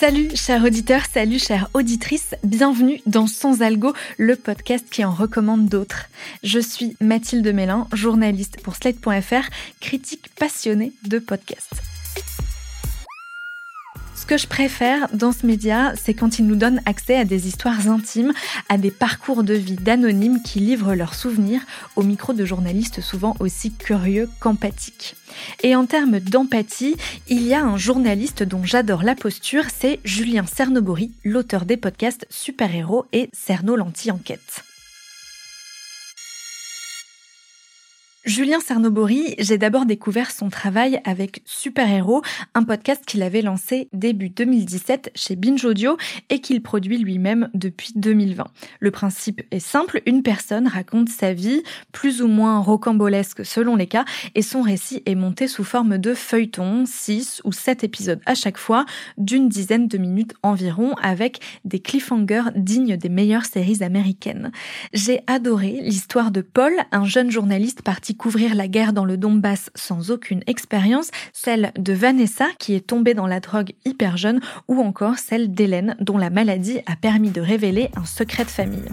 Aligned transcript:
Salut 0.00 0.34
chers 0.34 0.64
auditeurs, 0.64 1.04
salut 1.04 1.38
chères 1.38 1.68
auditrices, 1.74 2.34
bienvenue 2.42 3.02
dans 3.04 3.26
Sans 3.26 3.60
Algo, 3.60 3.92
le 4.16 4.34
podcast 4.34 4.86
qui 4.90 5.04
en 5.04 5.12
recommande 5.12 5.66
d'autres. 5.66 6.06
Je 6.42 6.58
suis 6.58 6.96
Mathilde 7.02 7.46
Mélin, 7.52 7.86
journaliste 7.92 8.62
pour 8.62 8.76
Slate.fr, 8.76 9.50
critique 9.78 10.30
passionnée 10.38 10.94
de 11.06 11.18
podcasts. 11.18 11.89
Ce 14.30 14.36
que 14.36 14.42
je 14.42 14.46
préfère 14.46 15.08
dans 15.12 15.32
ce 15.32 15.44
média, 15.44 15.92
c'est 15.96 16.14
quand 16.14 16.38
il 16.38 16.46
nous 16.46 16.54
donne 16.54 16.80
accès 16.86 17.16
à 17.16 17.24
des 17.24 17.48
histoires 17.48 17.88
intimes, 17.88 18.32
à 18.68 18.78
des 18.78 18.92
parcours 18.92 19.42
de 19.42 19.54
vie 19.54 19.74
d'anonymes 19.74 20.40
qui 20.44 20.60
livrent 20.60 20.94
leurs 20.94 21.14
souvenirs 21.14 21.62
au 21.96 22.04
micro 22.04 22.32
de 22.32 22.44
journalistes 22.44 23.00
souvent 23.00 23.34
aussi 23.40 23.72
curieux 23.72 24.28
qu'empathiques. 24.38 25.16
Et 25.64 25.74
en 25.74 25.84
termes 25.84 26.20
d'empathie, 26.20 26.94
il 27.28 27.42
y 27.44 27.54
a 27.54 27.64
un 27.64 27.76
journaliste 27.76 28.44
dont 28.44 28.62
j'adore 28.62 29.02
la 29.02 29.16
posture, 29.16 29.64
c'est 29.76 29.98
Julien 30.04 30.46
Cernobori, 30.46 31.10
l'auteur 31.24 31.64
des 31.64 31.76
podcasts 31.76 32.24
Super 32.30 32.72
Héros 32.72 33.06
et 33.12 33.30
Cerno 33.32 33.74
l'anti-enquête. 33.74 34.62
Julien 38.30 38.60
Cernobori, 38.60 39.34
j'ai 39.40 39.58
d'abord 39.58 39.86
découvert 39.86 40.30
son 40.30 40.50
travail 40.50 41.00
avec 41.04 41.42
Super 41.46 41.90
Héros, 41.90 42.22
un 42.54 42.62
podcast 42.62 43.04
qu'il 43.04 43.24
avait 43.24 43.42
lancé 43.42 43.88
début 43.92 44.30
2017 44.30 45.10
chez 45.16 45.34
Binge 45.34 45.64
Audio 45.64 45.96
et 46.28 46.40
qu'il 46.40 46.62
produit 46.62 46.98
lui-même 46.98 47.50
depuis 47.54 47.90
2020. 47.96 48.44
Le 48.78 48.90
principe 48.92 49.42
est 49.50 49.58
simple, 49.58 50.00
une 50.06 50.22
personne 50.22 50.68
raconte 50.68 51.08
sa 51.08 51.32
vie, 51.32 51.64
plus 51.90 52.22
ou 52.22 52.28
moins 52.28 52.60
rocambolesque 52.60 53.44
selon 53.44 53.74
les 53.74 53.88
cas, 53.88 54.04
et 54.36 54.42
son 54.42 54.62
récit 54.62 55.02
est 55.06 55.16
monté 55.16 55.48
sous 55.48 55.64
forme 55.64 55.98
de 55.98 56.14
feuilleton, 56.14 56.84
6 56.86 57.42
ou 57.42 57.50
7 57.50 57.82
épisodes 57.82 58.20
à 58.26 58.36
chaque 58.36 58.58
fois, 58.58 58.86
d'une 59.18 59.48
dizaine 59.48 59.88
de 59.88 59.98
minutes 59.98 60.34
environ, 60.44 60.94
avec 61.02 61.40
des 61.64 61.80
cliffhangers 61.80 62.52
dignes 62.54 62.96
des 62.96 63.08
meilleures 63.08 63.46
séries 63.46 63.82
américaines. 63.82 64.52
J'ai 64.92 65.22
adoré 65.26 65.80
l'histoire 65.82 66.30
de 66.30 66.42
Paul, 66.42 66.74
un 66.92 67.04
jeune 67.04 67.32
journaliste 67.32 67.82
parti 67.82 68.14
couvrir 68.20 68.54
la 68.54 68.68
guerre 68.68 68.92
dans 68.92 69.06
le 69.06 69.16
Donbass 69.16 69.70
sans 69.74 70.10
aucune 70.10 70.42
expérience, 70.46 71.10
celle 71.32 71.72
de 71.78 71.94
Vanessa 71.94 72.48
qui 72.58 72.74
est 72.74 72.86
tombée 72.86 73.14
dans 73.14 73.26
la 73.26 73.40
drogue 73.40 73.72
hyper 73.86 74.18
jeune 74.18 74.40
ou 74.68 74.82
encore 74.82 75.16
celle 75.16 75.54
d'Hélène 75.54 75.96
dont 76.00 76.18
la 76.18 76.28
maladie 76.28 76.80
a 76.84 76.96
permis 76.96 77.30
de 77.30 77.40
révéler 77.40 77.88
un 77.96 78.04
secret 78.04 78.44
de 78.44 78.50
famille. 78.50 78.84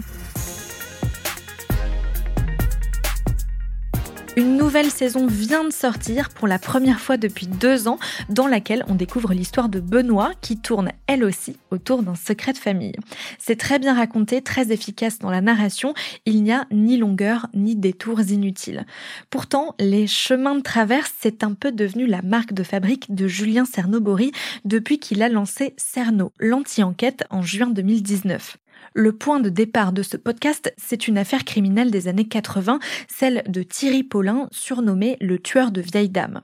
Une 4.38 4.56
nouvelle 4.56 4.92
saison 4.92 5.26
vient 5.26 5.64
de 5.64 5.72
sortir 5.72 6.28
pour 6.28 6.46
la 6.46 6.60
première 6.60 7.00
fois 7.00 7.16
depuis 7.16 7.48
deux 7.48 7.88
ans, 7.88 7.98
dans 8.28 8.46
laquelle 8.46 8.84
on 8.86 8.94
découvre 8.94 9.32
l'histoire 9.32 9.68
de 9.68 9.80
Benoît 9.80 10.30
qui 10.40 10.56
tourne 10.56 10.92
elle 11.08 11.24
aussi 11.24 11.56
autour 11.72 12.04
d'un 12.04 12.14
secret 12.14 12.52
de 12.52 12.58
famille. 12.58 12.94
C'est 13.40 13.58
très 13.58 13.80
bien 13.80 13.94
raconté, 13.94 14.40
très 14.40 14.70
efficace 14.70 15.18
dans 15.18 15.30
la 15.30 15.40
narration, 15.40 15.92
il 16.24 16.44
n'y 16.44 16.52
a 16.52 16.68
ni 16.70 16.98
longueur 16.98 17.48
ni 17.52 17.74
détours 17.74 18.20
inutiles. 18.20 18.86
Pourtant, 19.28 19.74
les 19.80 20.06
chemins 20.06 20.54
de 20.54 20.62
traverse, 20.62 21.12
c'est 21.18 21.42
un 21.42 21.54
peu 21.54 21.72
devenu 21.72 22.06
la 22.06 22.22
marque 22.22 22.52
de 22.52 22.62
fabrique 22.62 23.12
de 23.12 23.26
Julien 23.26 23.64
Cernobori 23.64 24.30
depuis 24.64 25.00
qu'il 25.00 25.20
a 25.24 25.28
lancé 25.28 25.74
Cerno, 25.76 26.30
l'anti-enquête 26.38 27.24
en 27.30 27.42
juin 27.42 27.70
2019. 27.70 28.56
Le 28.94 29.12
point 29.12 29.40
de 29.40 29.48
départ 29.48 29.92
de 29.92 30.02
ce 30.02 30.16
podcast, 30.16 30.72
c'est 30.76 31.08
une 31.08 31.18
affaire 31.18 31.44
criminelle 31.44 31.90
des 31.90 32.08
années 32.08 32.26
80, 32.26 32.78
celle 33.08 33.42
de 33.46 33.62
Thierry 33.62 34.02
Paulin, 34.02 34.48
surnommé 34.50 35.16
le 35.20 35.38
tueur 35.38 35.70
de 35.70 35.80
vieilles 35.80 36.08
dames. 36.08 36.40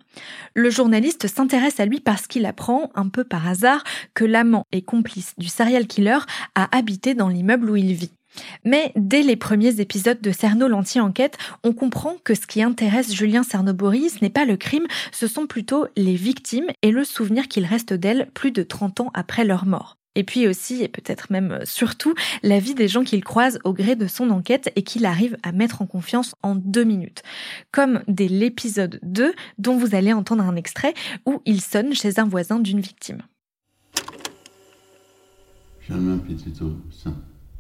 Le 0.55 0.71
journaliste 0.71 1.27
s'intéresse 1.27 1.81
à 1.81 1.87
lui 1.87 2.01
parce 2.01 2.27
qu'il 2.27 2.47
apprend, 2.47 2.91
un 2.95 3.09
peu 3.09 3.25
par 3.25 3.49
hasard, 3.49 3.85
que 4.15 4.25
l'amant 4.25 4.67
et 4.73 4.83
complice 4.83 5.35
du 5.39 5.49
serial 5.49 5.87
killer 5.87 6.19
a 6.55 6.77
habité 6.77 7.15
dans 7.15 7.29
l'immeuble 7.29 7.71
où 7.71 7.77
il 7.77 7.93
vit. 7.95 8.13
Mais 8.65 8.93
dès 8.97 9.23
les 9.23 9.37
premiers 9.37 9.81
épisodes 9.81 10.21
de 10.21 10.33
Cerno 10.33 10.69
l'anti-enquête, 10.69 11.39
on 11.63 11.73
comprend 11.73 12.17
que 12.25 12.35
ce 12.35 12.47
qui 12.47 12.63
intéresse 12.63 13.15
Julien 13.15 13.43
Cernobori, 13.43 14.11
ce 14.11 14.19
n'est 14.23 14.31
pas 14.31 14.45
le 14.45 14.57
crime, 14.57 14.87
ce 15.13 15.27
sont 15.27 15.47
plutôt 15.47 15.87
les 15.97 16.17
victimes 16.17 16.71
et 16.83 16.91
le 16.91 17.05
souvenir 17.05 17.49
qu'il 17.49 17.65
reste 17.65 17.93
d'elles 17.93 18.29
plus 18.35 18.51
de 18.51 18.63
30 18.63 19.01
ans 19.01 19.11
après 19.15 19.45
leur 19.45 19.67
mort. 19.67 19.97
Et 20.15 20.25
puis 20.25 20.47
aussi, 20.47 20.83
et 20.83 20.89
peut-être 20.89 21.31
même 21.31 21.53
euh, 21.53 21.65
surtout, 21.65 22.15
la 22.43 22.59
vie 22.59 22.75
des 22.75 22.89
gens 22.89 23.05
qu'il 23.05 23.23
croise 23.25 23.59
au 23.65 23.73
gré 23.73 23.97
de 23.97 24.07
son 24.07 24.31
enquête 24.31 24.71
et 24.77 24.83
qu'il 24.83 25.07
arrive 25.07 25.37
à 25.43 25.53
mettre 25.53 25.83
en 25.83 25.87
confiance 25.87 26.35
en 26.43 26.55
deux 26.55 26.85
minutes. 26.85 27.23
Comme 27.73 28.03
dès 28.09 28.29
l'épisode 28.29 29.01
2, 29.03 29.35
dont 29.59 29.77
vous 29.77 29.95
allez 29.95 30.13
entendre 30.13 30.45
un 30.45 30.57
extrait, 30.57 30.95
où 31.27 31.43
il 31.47 31.61
sonne 31.61 31.95
chez 31.95 32.19
un 32.19 32.27
voisin 32.27 32.61
d'une 32.61 32.81
victime. 32.81 33.23
Germain 35.89 36.19
Petito, 36.19 36.77
ça. 36.91 37.11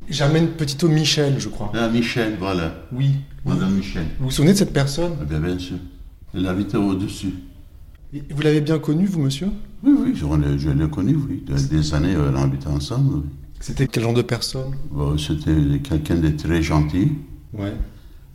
Germaine 0.08 0.48
Petito 0.48 0.88
Michel, 0.88 1.38
je 1.38 1.48
crois. 1.48 1.72
Ah, 1.74 1.88
Michel, 1.88 2.36
voilà. 2.38 2.86
Oui. 2.92 3.12
Madame 3.44 3.74
Michel. 3.74 4.04
Vous 4.18 4.26
vous 4.26 4.30
souvenez 4.30 4.52
de 4.52 4.58
cette 4.58 4.72
personne? 4.72 5.16
Eh 5.22 5.24
bien, 5.24 5.40
bien 5.40 5.58
sûr. 5.58 5.76
Elle 6.34 6.46
habitait 6.46 6.76
au-dessus. 6.76 7.34
Vous 8.30 8.42
l'avez 8.42 8.60
bien 8.60 8.78
connu, 8.78 9.06
vous, 9.06 9.20
monsieur? 9.20 9.48
Oui, 9.82 9.92
oui, 9.98 10.12
je, 10.14 10.24
l'ai- 10.26 10.58
je 10.58 10.70
l'ai 10.70 10.88
connu, 10.88 11.16
oui. 11.16 11.42
De- 11.46 11.54
Des 11.68 11.94
années, 11.94 12.14
on 12.16 12.34
habitait 12.36 12.68
ensemble. 12.68 13.16
oui. 13.16 13.22
C'était 13.60 13.86
quel 13.86 14.02
genre 14.02 14.14
de 14.14 14.22
personne? 14.22 14.74
Bon, 14.90 15.16
C'était 15.18 15.54
quelqu'un 15.82 16.16
de 16.16 16.28
très 16.30 16.62
gentil, 16.62 17.12
Ouais. 17.52 17.72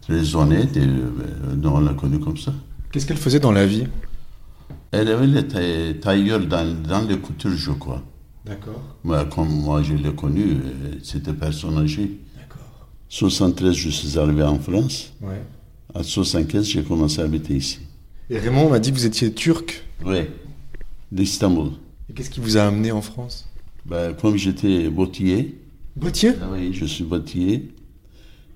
très 0.02 0.36
honnête, 0.36 0.76
et 0.76 0.82
euh, 0.82 1.62
on 1.66 1.80
l'a 1.82 1.94
connu 1.94 2.20
comme 2.20 2.38
ça. 2.38 2.54
Qu'est-ce 2.92 3.06
qu'elle 3.06 3.18
faisait 3.18 3.40
dans 3.40 3.52
la 3.52 3.66
vie? 3.66 3.86
Elle 4.92 5.08
avait 5.10 5.28
les 5.28 5.48
taille- 5.48 6.00
tailleurs 6.00 6.46
dans, 6.46 6.74
dans 6.82 7.02
les 7.08 7.18
coutures, 7.20 7.52
je 7.56 7.72
crois. 7.72 8.02
D'accord. 8.46 8.82
Moi, 9.04 9.24
comme 9.26 9.50
moi, 9.50 9.84
je 9.84 9.94
l'ai 9.94 10.14
connu, 10.14 10.44
euh, 10.54 10.96
c'était 11.04 11.34
personne 11.34 11.78
âgée. 11.78 12.20
D'accord. 12.36 12.88
73, 13.08 13.76
je 13.76 13.90
suis 13.90 14.18
arrivé 14.18 14.42
en 14.44 14.58
France. 14.60 15.14
Ouais. 15.22 15.42
À 15.94 16.02
75, 16.02 16.66
j'ai 16.66 16.84
commencé 16.84 17.22
à 17.22 17.26
habiter 17.26 17.56
ici. 17.56 17.80
Et 18.32 18.38
Raymond 18.38 18.70
m'a 18.70 18.80
dit 18.80 18.92
que 18.92 18.98
vous 18.98 19.06
étiez 19.06 19.34
turc. 19.34 19.84
Oui, 20.06 20.20
d'Istanbul. 21.12 21.72
Et 22.10 22.14
qu'est-ce 22.14 22.30
qui 22.30 22.40
vous 22.40 22.58
a 22.58 22.64
amené 22.64 22.92
en 22.92 23.02
France? 23.02 23.48
Ben, 23.86 24.14
comme 24.14 24.38
j'étais 24.38 24.88
bottier, 24.90 25.60
Gauthier 25.98 26.34
ah 26.42 26.50
oui, 26.52 26.72
je 26.74 26.86
suis 26.86 27.04
bottier, 27.04 27.72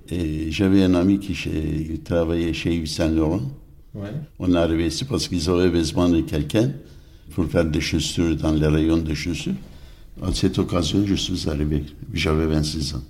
et 0.09 0.51
j'avais 0.51 0.83
un 0.83 0.93
ami 0.93 1.19
qui 1.19 1.99
travaillait 2.03 2.53
chez 2.53 2.75
Yves 2.75 2.87
Saint 2.87 3.09
Laurent. 3.09 3.41
Ouais. 3.95 4.11
On 4.39 4.53
est 4.53 4.57
arrivé 4.57 4.87
ici 4.87 5.05
parce 5.05 5.27
qu'ils 5.27 5.49
avaient 5.49 5.69
besoin 5.69 6.07
de 6.09 6.21
quelqu'un 6.21 6.71
pour 7.31 7.45
faire 7.45 7.65
des 7.65 7.81
chaussures 7.81 8.35
dans 8.35 8.51
les 8.51 8.67
rayons 8.67 8.97
de 8.97 9.13
chaussures. 9.13 9.55
À 10.21 10.31
cette 10.33 10.59
occasion, 10.59 11.03
je 11.05 11.15
suis 11.15 11.49
arrivé. 11.49 11.83
J'avais 12.13 12.45
26 12.45 12.95
ans. 12.95 13.03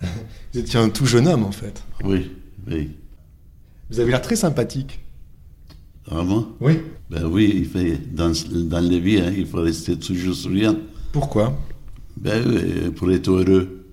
Vous 0.52 0.60
étiez 0.60 0.80
un 0.80 0.88
tout 0.88 1.06
jeune 1.06 1.28
homme, 1.28 1.44
en 1.44 1.52
fait. 1.52 1.82
Oui, 2.02 2.30
oui. 2.66 2.90
Vous 3.90 4.00
avez 4.00 4.10
l'air 4.10 4.22
très 4.22 4.36
sympathique. 4.36 4.98
Vraiment 6.08 6.46
Oui. 6.60 6.80
Ben 7.10 7.24
oui, 7.24 7.52
il 7.56 7.66
fait, 7.66 8.00
dans, 8.12 8.32
dans 8.50 8.80
la 8.80 8.98
vie, 8.98 9.18
hein, 9.20 9.32
il 9.36 9.46
faut 9.46 9.58
rester 9.60 9.96
toujours 9.96 10.34
souriant. 10.34 10.76
Pourquoi? 11.12 11.56
Ben 12.16 12.42
oui, 12.46 12.90
pour 12.90 13.10
être 13.12 13.28
heureux. 13.30 13.84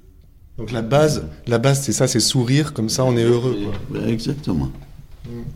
Donc 0.58 0.72
la 0.72 0.82
base, 0.82 1.26
la 1.48 1.58
base 1.60 1.82
c'est 1.82 1.92
ça, 1.94 2.08
c'est 2.08 2.20
sourire, 2.20 2.74
comme 2.74 2.90
ça 2.90 3.04
on 3.04 3.16
est 3.18 3.24
heureux. 3.24 3.56
Quoi. 3.64 3.74
Ben, 4.02 4.08
exactement. 4.08 4.72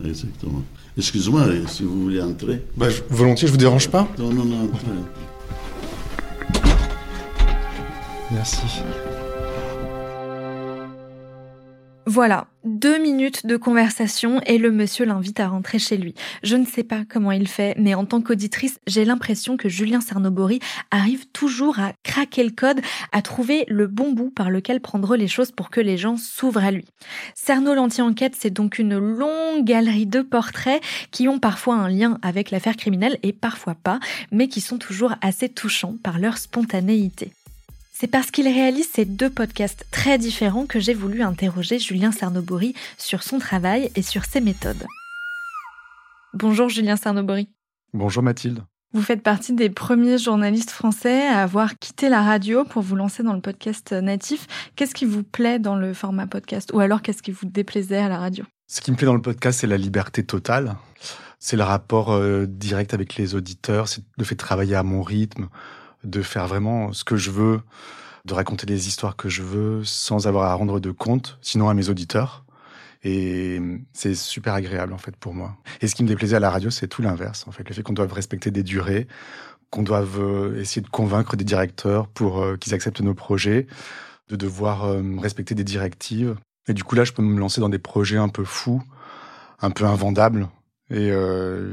Exactement. 0.04 0.62
Excuse-moi, 0.96 1.46
si 1.68 1.84
vous 1.84 2.02
voulez 2.02 2.20
entrer. 2.20 2.62
Bah, 2.76 2.88
je- 2.90 3.02
volontiers, 3.10 3.46
je 3.46 3.52
vous 3.52 3.58
dérange 3.58 3.88
pas 3.88 4.08
Non, 4.18 4.32
non, 4.32 4.44
non, 4.44 4.64
entrez. 4.64 4.86
Merci. 8.32 8.82
Voilà, 12.10 12.46
deux 12.64 12.96
minutes 12.96 13.44
de 13.44 13.58
conversation 13.58 14.40
et 14.46 14.56
le 14.56 14.70
monsieur 14.70 15.04
l'invite 15.04 15.40
à 15.40 15.48
rentrer 15.48 15.78
chez 15.78 15.98
lui. 15.98 16.14
Je 16.42 16.56
ne 16.56 16.64
sais 16.64 16.82
pas 16.82 17.02
comment 17.06 17.32
il 17.32 17.46
fait, 17.46 17.74
mais 17.76 17.94
en 17.94 18.06
tant 18.06 18.22
qu'auditrice, 18.22 18.80
j'ai 18.86 19.04
l'impression 19.04 19.58
que 19.58 19.68
Julien 19.68 20.00
Cernobori 20.00 20.58
arrive 20.90 21.26
toujours 21.34 21.78
à 21.80 21.92
craquer 22.04 22.44
le 22.44 22.50
code, 22.50 22.80
à 23.12 23.20
trouver 23.20 23.66
le 23.68 23.86
bon 23.86 24.12
bout 24.12 24.30
par 24.30 24.48
lequel 24.48 24.80
prendre 24.80 25.16
les 25.16 25.28
choses 25.28 25.52
pour 25.52 25.68
que 25.68 25.82
les 25.82 25.98
gens 25.98 26.16
s'ouvrent 26.16 26.64
à 26.64 26.70
lui. 26.70 26.86
Cerno 27.34 27.74
l'anti-enquête, 27.74 28.36
c'est 28.38 28.54
donc 28.54 28.78
une 28.78 28.96
longue 28.96 29.64
galerie 29.64 30.06
de 30.06 30.22
portraits 30.22 30.82
qui 31.10 31.28
ont 31.28 31.38
parfois 31.38 31.74
un 31.74 31.90
lien 31.90 32.18
avec 32.22 32.50
l'affaire 32.50 32.78
criminelle 32.78 33.18
et 33.22 33.34
parfois 33.34 33.74
pas, 33.74 34.00
mais 34.32 34.48
qui 34.48 34.62
sont 34.62 34.78
toujours 34.78 35.12
assez 35.20 35.50
touchants 35.50 35.96
par 36.02 36.18
leur 36.18 36.38
spontanéité. 36.38 37.32
C'est 38.00 38.06
parce 38.06 38.30
qu'il 38.30 38.46
réalise 38.46 38.88
ces 38.88 39.04
deux 39.04 39.28
podcasts 39.28 39.84
très 39.90 40.18
différents 40.18 40.66
que 40.66 40.78
j'ai 40.78 40.94
voulu 40.94 41.20
interroger 41.22 41.80
Julien 41.80 42.12
Cernobori 42.12 42.72
sur 42.96 43.24
son 43.24 43.40
travail 43.40 43.90
et 43.96 44.02
sur 44.02 44.24
ses 44.24 44.40
méthodes. 44.40 44.86
Bonjour 46.32 46.68
Julien 46.68 46.94
Cernobori. 46.94 47.48
Bonjour 47.94 48.22
Mathilde. 48.22 48.62
Vous 48.92 49.02
faites 49.02 49.24
partie 49.24 49.52
des 49.52 49.68
premiers 49.68 50.16
journalistes 50.16 50.70
français 50.70 51.26
à 51.26 51.42
avoir 51.42 51.76
quitté 51.76 52.08
la 52.08 52.22
radio 52.22 52.62
pour 52.62 52.82
vous 52.82 52.94
lancer 52.94 53.24
dans 53.24 53.32
le 53.32 53.40
podcast 53.40 53.90
natif. 53.90 54.46
Qu'est-ce 54.76 54.94
qui 54.94 55.04
vous 55.04 55.24
plaît 55.24 55.58
dans 55.58 55.74
le 55.74 55.92
format 55.92 56.28
podcast? 56.28 56.70
Ou 56.72 56.78
alors 56.78 57.02
qu'est-ce 57.02 57.24
qui 57.24 57.32
vous 57.32 57.46
déplaisait 57.46 57.98
à 57.98 58.08
la 58.08 58.18
radio? 58.18 58.44
Ce 58.68 58.80
qui 58.80 58.92
me 58.92 58.96
plaît 58.96 59.06
dans 59.06 59.16
le 59.16 59.22
podcast, 59.22 59.58
c'est 59.58 59.66
la 59.66 59.76
liberté 59.76 60.22
totale. 60.22 60.76
C'est 61.40 61.56
le 61.56 61.64
rapport 61.64 62.12
euh, 62.12 62.46
direct 62.46 62.94
avec 62.94 63.16
les 63.16 63.34
auditeurs, 63.34 63.88
c'est 63.88 64.04
le 64.16 64.24
fait 64.24 64.36
de 64.36 64.40
travailler 64.40 64.76
à 64.76 64.84
mon 64.84 65.02
rythme, 65.02 65.48
de 66.04 66.22
faire 66.22 66.46
vraiment 66.46 66.92
ce 66.92 67.04
que 67.04 67.16
je 67.16 67.30
veux, 67.30 67.60
de 68.24 68.34
raconter 68.34 68.66
les 68.66 68.88
histoires 68.88 69.16
que 69.16 69.28
je 69.28 69.42
veux 69.42 69.84
sans 69.84 70.26
avoir 70.26 70.50
à 70.50 70.54
rendre 70.54 70.80
de 70.80 70.90
compte, 70.90 71.38
sinon 71.42 71.68
à 71.68 71.74
mes 71.74 71.88
auditeurs. 71.88 72.44
Et 73.04 73.60
c'est 73.92 74.14
super 74.14 74.54
agréable 74.54 74.92
en 74.92 74.98
fait 74.98 75.16
pour 75.16 75.32
moi. 75.32 75.56
Et 75.80 75.86
ce 75.86 75.94
qui 75.94 76.02
me 76.02 76.08
déplaisait 76.08 76.36
à 76.36 76.40
la 76.40 76.50
radio, 76.50 76.70
c'est 76.70 76.88
tout 76.88 77.02
l'inverse 77.02 77.46
en 77.46 77.52
fait, 77.52 77.68
le 77.68 77.74
fait 77.74 77.82
qu'on 77.82 77.92
doive 77.92 78.12
respecter 78.12 78.50
des 78.50 78.62
durées, 78.62 79.06
qu'on 79.70 79.82
doive 79.82 80.18
euh, 80.20 80.60
essayer 80.60 80.82
de 80.82 80.88
convaincre 80.88 81.36
des 81.36 81.44
directeurs 81.44 82.08
pour 82.08 82.40
euh, 82.40 82.56
qu'ils 82.56 82.74
acceptent 82.74 83.00
nos 83.00 83.14
projets, 83.14 83.66
de 84.28 84.36
devoir 84.36 84.84
euh, 84.84 85.02
respecter 85.18 85.54
des 85.54 85.64
directives. 85.64 86.36
Et 86.68 86.74
du 86.74 86.84
coup 86.84 86.94
là, 86.94 87.04
je 87.04 87.12
peux 87.12 87.22
me 87.22 87.38
lancer 87.38 87.60
dans 87.60 87.68
des 87.68 87.78
projets 87.78 88.18
un 88.18 88.28
peu 88.28 88.44
fous, 88.44 88.82
un 89.60 89.70
peu 89.70 89.84
invendables. 89.84 90.48
Et 90.90 91.10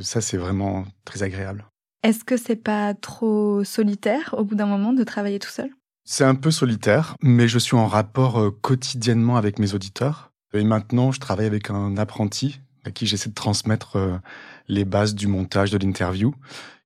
ça, 0.01 0.19
c'est 0.19 0.36
vraiment 0.36 0.83
très 1.06 1.24
agréable. 1.24 1.66
Est-ce 2.06 2.24
que 2.24 2.38
c'est 2.38 2.56
pas 2.56 2.94
trop 2.94 3.63
solitaire 3.63 4.36
au 4.38 4.44
bout 4.44 4.54
d'un 4.54 4.68
moment 4.68 4.94
de 4.94 5.04
travailler 5.04 5.40
tout 5.40 5.50
seul? 5.50 5.72
C'est 6.04 6.24
un 6.24 6.36
peu 6.36 6.52
solitaire, 6.52 7.16
mais 7.24 7.48
je 7.48 7.57
suis 7.57 7.75
en 7.75 7.88
rapport 7.88 8.52
quotidiennement 8.62 9.38
avec 9.38 9.57
mes 9.57 9.74
auditeurs. 9.74 10.31
Et 10.54 10.63
maintenant, 10.63 11.12
je 11.12 11.19
travaille 11.19 11.48
avec 11.48 11.72
un 11.72 11.98
apprenti 11.98 12.62
à 12.84 12.92
qui 12.92 13.07
j'essaie 13.07 13.30
de 13.30 13.34
transmettre 13.34 13.96
euh, 13.96 14.18
les 14.68 14.86
bases 14.86 15.16
du 15.16 15.25
montage 15.25 15.72
de 15.72 15.80
l'interview. 15.80 16.36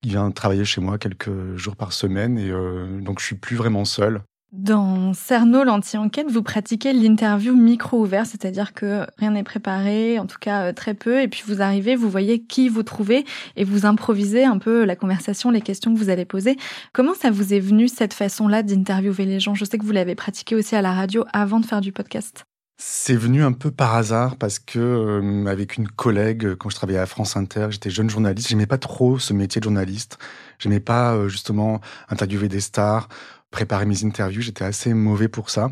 Il 0.04 0.12
vient 0.12 0.32
travailler 0.32 0.64
chez 0.64 0.80
moi 0.80 0.98
quelques 0.98 1.58
jours 1.58 1.76
par 1.76 1.92
semaine 1.92 2.38
et 2.38 2.50
euh, 2.50 3.02
donc 3.02 3.20
je 3.20 3.26
suis 3.26 3.36
plus 3.36 3.58
vraiment 3.58 3.84
seul. 3.84 4.22
Dans 4.52 5.14
Cerno, 5.14 5.64
l'anti-enquête, 5.64 6.32
vous 6.32 6.42
pratiquez 6.42 6.92
l'interview 6.92 7.56
micro 7.56 8.02
ouvert, 8.02 8.26
c'est-à-dire 8.26 8.74
que 8.74 9.06
rien 9.20 9.32
n'est 9.32 9.44
préparé, 9.44 10.18
en 10.18 10.26
tout 10.26 10.40
cas 10.40 10.64
euh, 10.64 10.74
très 10.74 10.96
peu, 10.96 11.22
et 11.22 11.28
puis 11.28 11.44
vous 11.46 11.62
arrivez, 11.62 11.96
vous 11.96 12.10
voyez 12.10 12.42
qui 12.42 12.68
vous 12.68 12.82
trouvez 12.82 13.26
et 13.56 13.64
vous 13.64 13.86
improvisez 13.86 14.46
un 14.46 14.58
peu 14.58 14.86
la 14.86 14.96
conversation, 14.96 15.52
les 15.52 15.62
questions 15.62 15.94
que 15.94 16.00
vous 16.00 16.10
allez 16.10 16.26
poser. 16.26 16.58
Comment 16.94 17.14
ça 17.14 17.30
vous 17.30 17.54
est 17.54 17.60
venu 17.60 17.88
cette 17.88 18.16
façon-là 18.16 18.64
d'interviewer 18.64 19.26
les 19.26 19.40
gens? 19.40 19.54
Je 19.54 19.66
sais 19.66 19.78
que 19.78 19.86
vous 19.86 19.92
l'avez 19.92 20.16
pratiqué 20.16 20.56
aussi 20.56 20.76
à 20.76 20.82
la 20.82 20.94
radio 20.94 21.26
avant 21.32 21.60
de 21.60 21.66
faire 21.68 21.82
du 21.82 21.92
podcast. 21.92 22.49
C'est 22.82 23.18
venu 23.18 23.44
un 23.44 23.52
peu 23.52 23.72
par 23.72 23.96
hasard 23.96 24.38
parce 24.38 24.58
que 24.58 24.80
euh, 24.80 25.46
avec 25.48 25.76
une 25.76 25.90
collègue 25.90 26.56
quand 26.56 26.70
je 26.70 26.76
travaillais 26.76 27.00
à 27.00 27.06
France 27.06 27.36
Inter, 27.36 27.68
j'étais 27.72 27.90
jeune 27.90 28.10
journaliste, 28.10 28.48
j'aimais 28.48 28.68
pas 28.68 28.78
trop 28.78 29.20
ce 29.20 29.34
métier 29.34 29.60
de 29.60 29.66
journaliste. 29.66 30.18
J'aimais 30.60 30.80
pas 30.80 31.14
euh, 31.14 31.28
justement 31.28 31.82
interviewer 32.08 32.48
des 32.48 32.62
stars, 32.62 33.10
préparer 33.52 33.86
mes 33.86 34.06
interviews, 34.06 34.42
j'étais 34.42 34.64
assez 34.64 34.94
mauvais 34.94 35.28
pour 35.28 35.50
ça. 35.50 35.72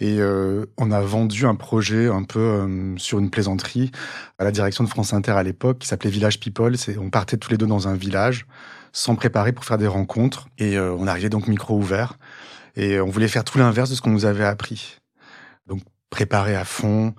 Et 0.00 0.18
euh, 0.20 0.66
on 0.76 0.92
a 0.92 1.00
vendu 1.00 1.46
un 1.46 1.54
projet 1.54 2.08
un 2.08 2.24
peu 2.24 2.68
sur 2.98 3.20
une 3.20 3.30
plaisanterie 3.30 3.90
à 4.38 4.44
la 4.44 4.50
direction 4.50 4.84
de 4.84 4.90
France 4.90 5.14
Inter 5.14 5.32
à 5.32 5.42
l'époque 5.42 5.78
qui 5.78 5.88
s'appelait 5.88 6.10
Village 6.10 6.40
People, 6.40 6.76
c'est 6.76 6.98
on 6.98 7.08
partait 7.08 7.38
tous 7.38 7.52
les 7.52 7.56
deux 7.56 7.66
dans 7.66 7.88
un 7.88 7.94
village 7.94 8.46
sans 8.92 9.14
préparer 9.14 9.52
pour 9.52 9.64
faire 9.64 9.78
des 9.78 9.86
rencontres 9.86 10.48
et 10.58 10.78
on 10.78 11.06
arrivait 11.06 11.30
donc 11.30 11.48
micro 11.48 11.74
ouvert 11.74 12.18
et 12.76 13.00
on 13.00 13.08
voulait 13.08 13.28
faire 13.28 13.44
tout 13.44 13.56
l'inverse 13.56 13.88
de 13.88 13.94
ce 13.94 14.02
qu'on 14.02 14.10
nous 14.10 14.26
avait 14.26 14.44
appris. 14.44 14.98
Préparer 16.14 16.54
à 16.54 16.64
fond, 16.64 17.12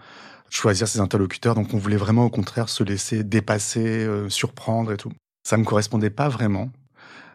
choisir 0.50 0.88
ses 0.88 1.02
interlocuteurs. 1.02 1.54
Donc 1.54 1.74
on 1.74 1.78
voulait 1.78 1.98
vraiment 1.98 2.24
au 2.24 2.30
contraire 2.30 2.70
se 2.70 2.82
laisser 2.82 3.26
dépasser, 3.26 4.06
euh, 4.06 4.30
surprendre 4.30 4.94
et 4.94 4.96
tout. 4.96 5.12
Ça 5.44 5.58
me 5.58 5.66
correspondait 5.66 6.10
pas 6.10 6.30
vraiment 6.30 6.70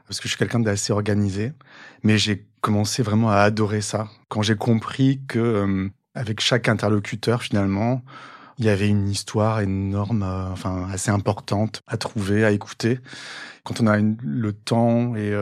parce 0.06 0.20
que 0.20 0.22
je 0.22 0.28
suis 0.30 0.38
quelqu'un 0.38 0.60
d'assez 0.60 0.90
organisé, 0.90 1.52
mais 2.02 2.16
j'ai 2.16 2.46
commencé 2.62 3.02
vraiment 3.02 3.30
à 3.30 3.40
adorer 3.40 3.82
ça 3.82 4.08
quand 4.30 4.40
j'ai 4.40 4.56
compris 4.56 5.20
que 5.28 5.38
euh, 5.38 5.90
avec 6.14 6.40
chaque 6.40 6.66
interlocuteur 6.66 7.42
finalement, 7.42 8.02
il 8.60 8.66
y 8.66 8.68
avait 8.68 8.88
une 8.88 9.08
histoire 9.08 9.60
énorme, 9.60 10.22
euh, 10.22 10.52
enfin 10.52 10.88
assez 10.92 11.10
importante 11.10 11.80
à 11.88 11.96
trouver, 11.96 12.44
à 12.44 12.52
écouter. 12.52 13.00
Quand 13.64 13.80
on 13.80 13.88
a 13.88 13.98
le 13.98 14.52
temps 14.52 15.16
et, 15.16 15.32